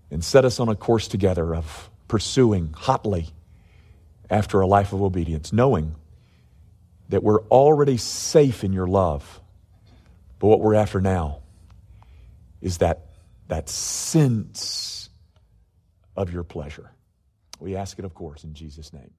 and 0.10 0.24
set 0.24 0.46
us 0.46 0.60
on 0.60 0.70
a 0.70 0.76
course 0.76 1.08
together 1.08 1.56
of 1.56 1.90
pursuing 2.08 2.74
hotly 2.76 3.30
after 4.30 4.62
a 4.62 4.68
life 4.68 4.94
of 4.94 5.02
obedience, 5.02 5.52
knowing 5.52 5.96
that 7.10 7.22
we're 7.24 7.42
already 7.44 7.98
safe 7.98 8.64
in 8.64 8.72
your 8.72 8.88
love. 8.88 9.42
But 10.40 10.48
what 10.48 10.62
we're 10.62 10.76
after 10.76 11.02
now 11.02 11.40
is 12.62 12.78
that, 12.78 13.08
that 13.48 13.70
sense 13.70 15.10
of 16.16 16.32
your 16.32 16.44
pleasure. 16.44 16.90
We 17.60 17.76
ask 17.76 18.00
it, 18.00 18.06
of 18.06 18.14
course, 18.14 18.44
in 18.44 18.54
Jesus' 18.54 18.94
name. 18.94 19.12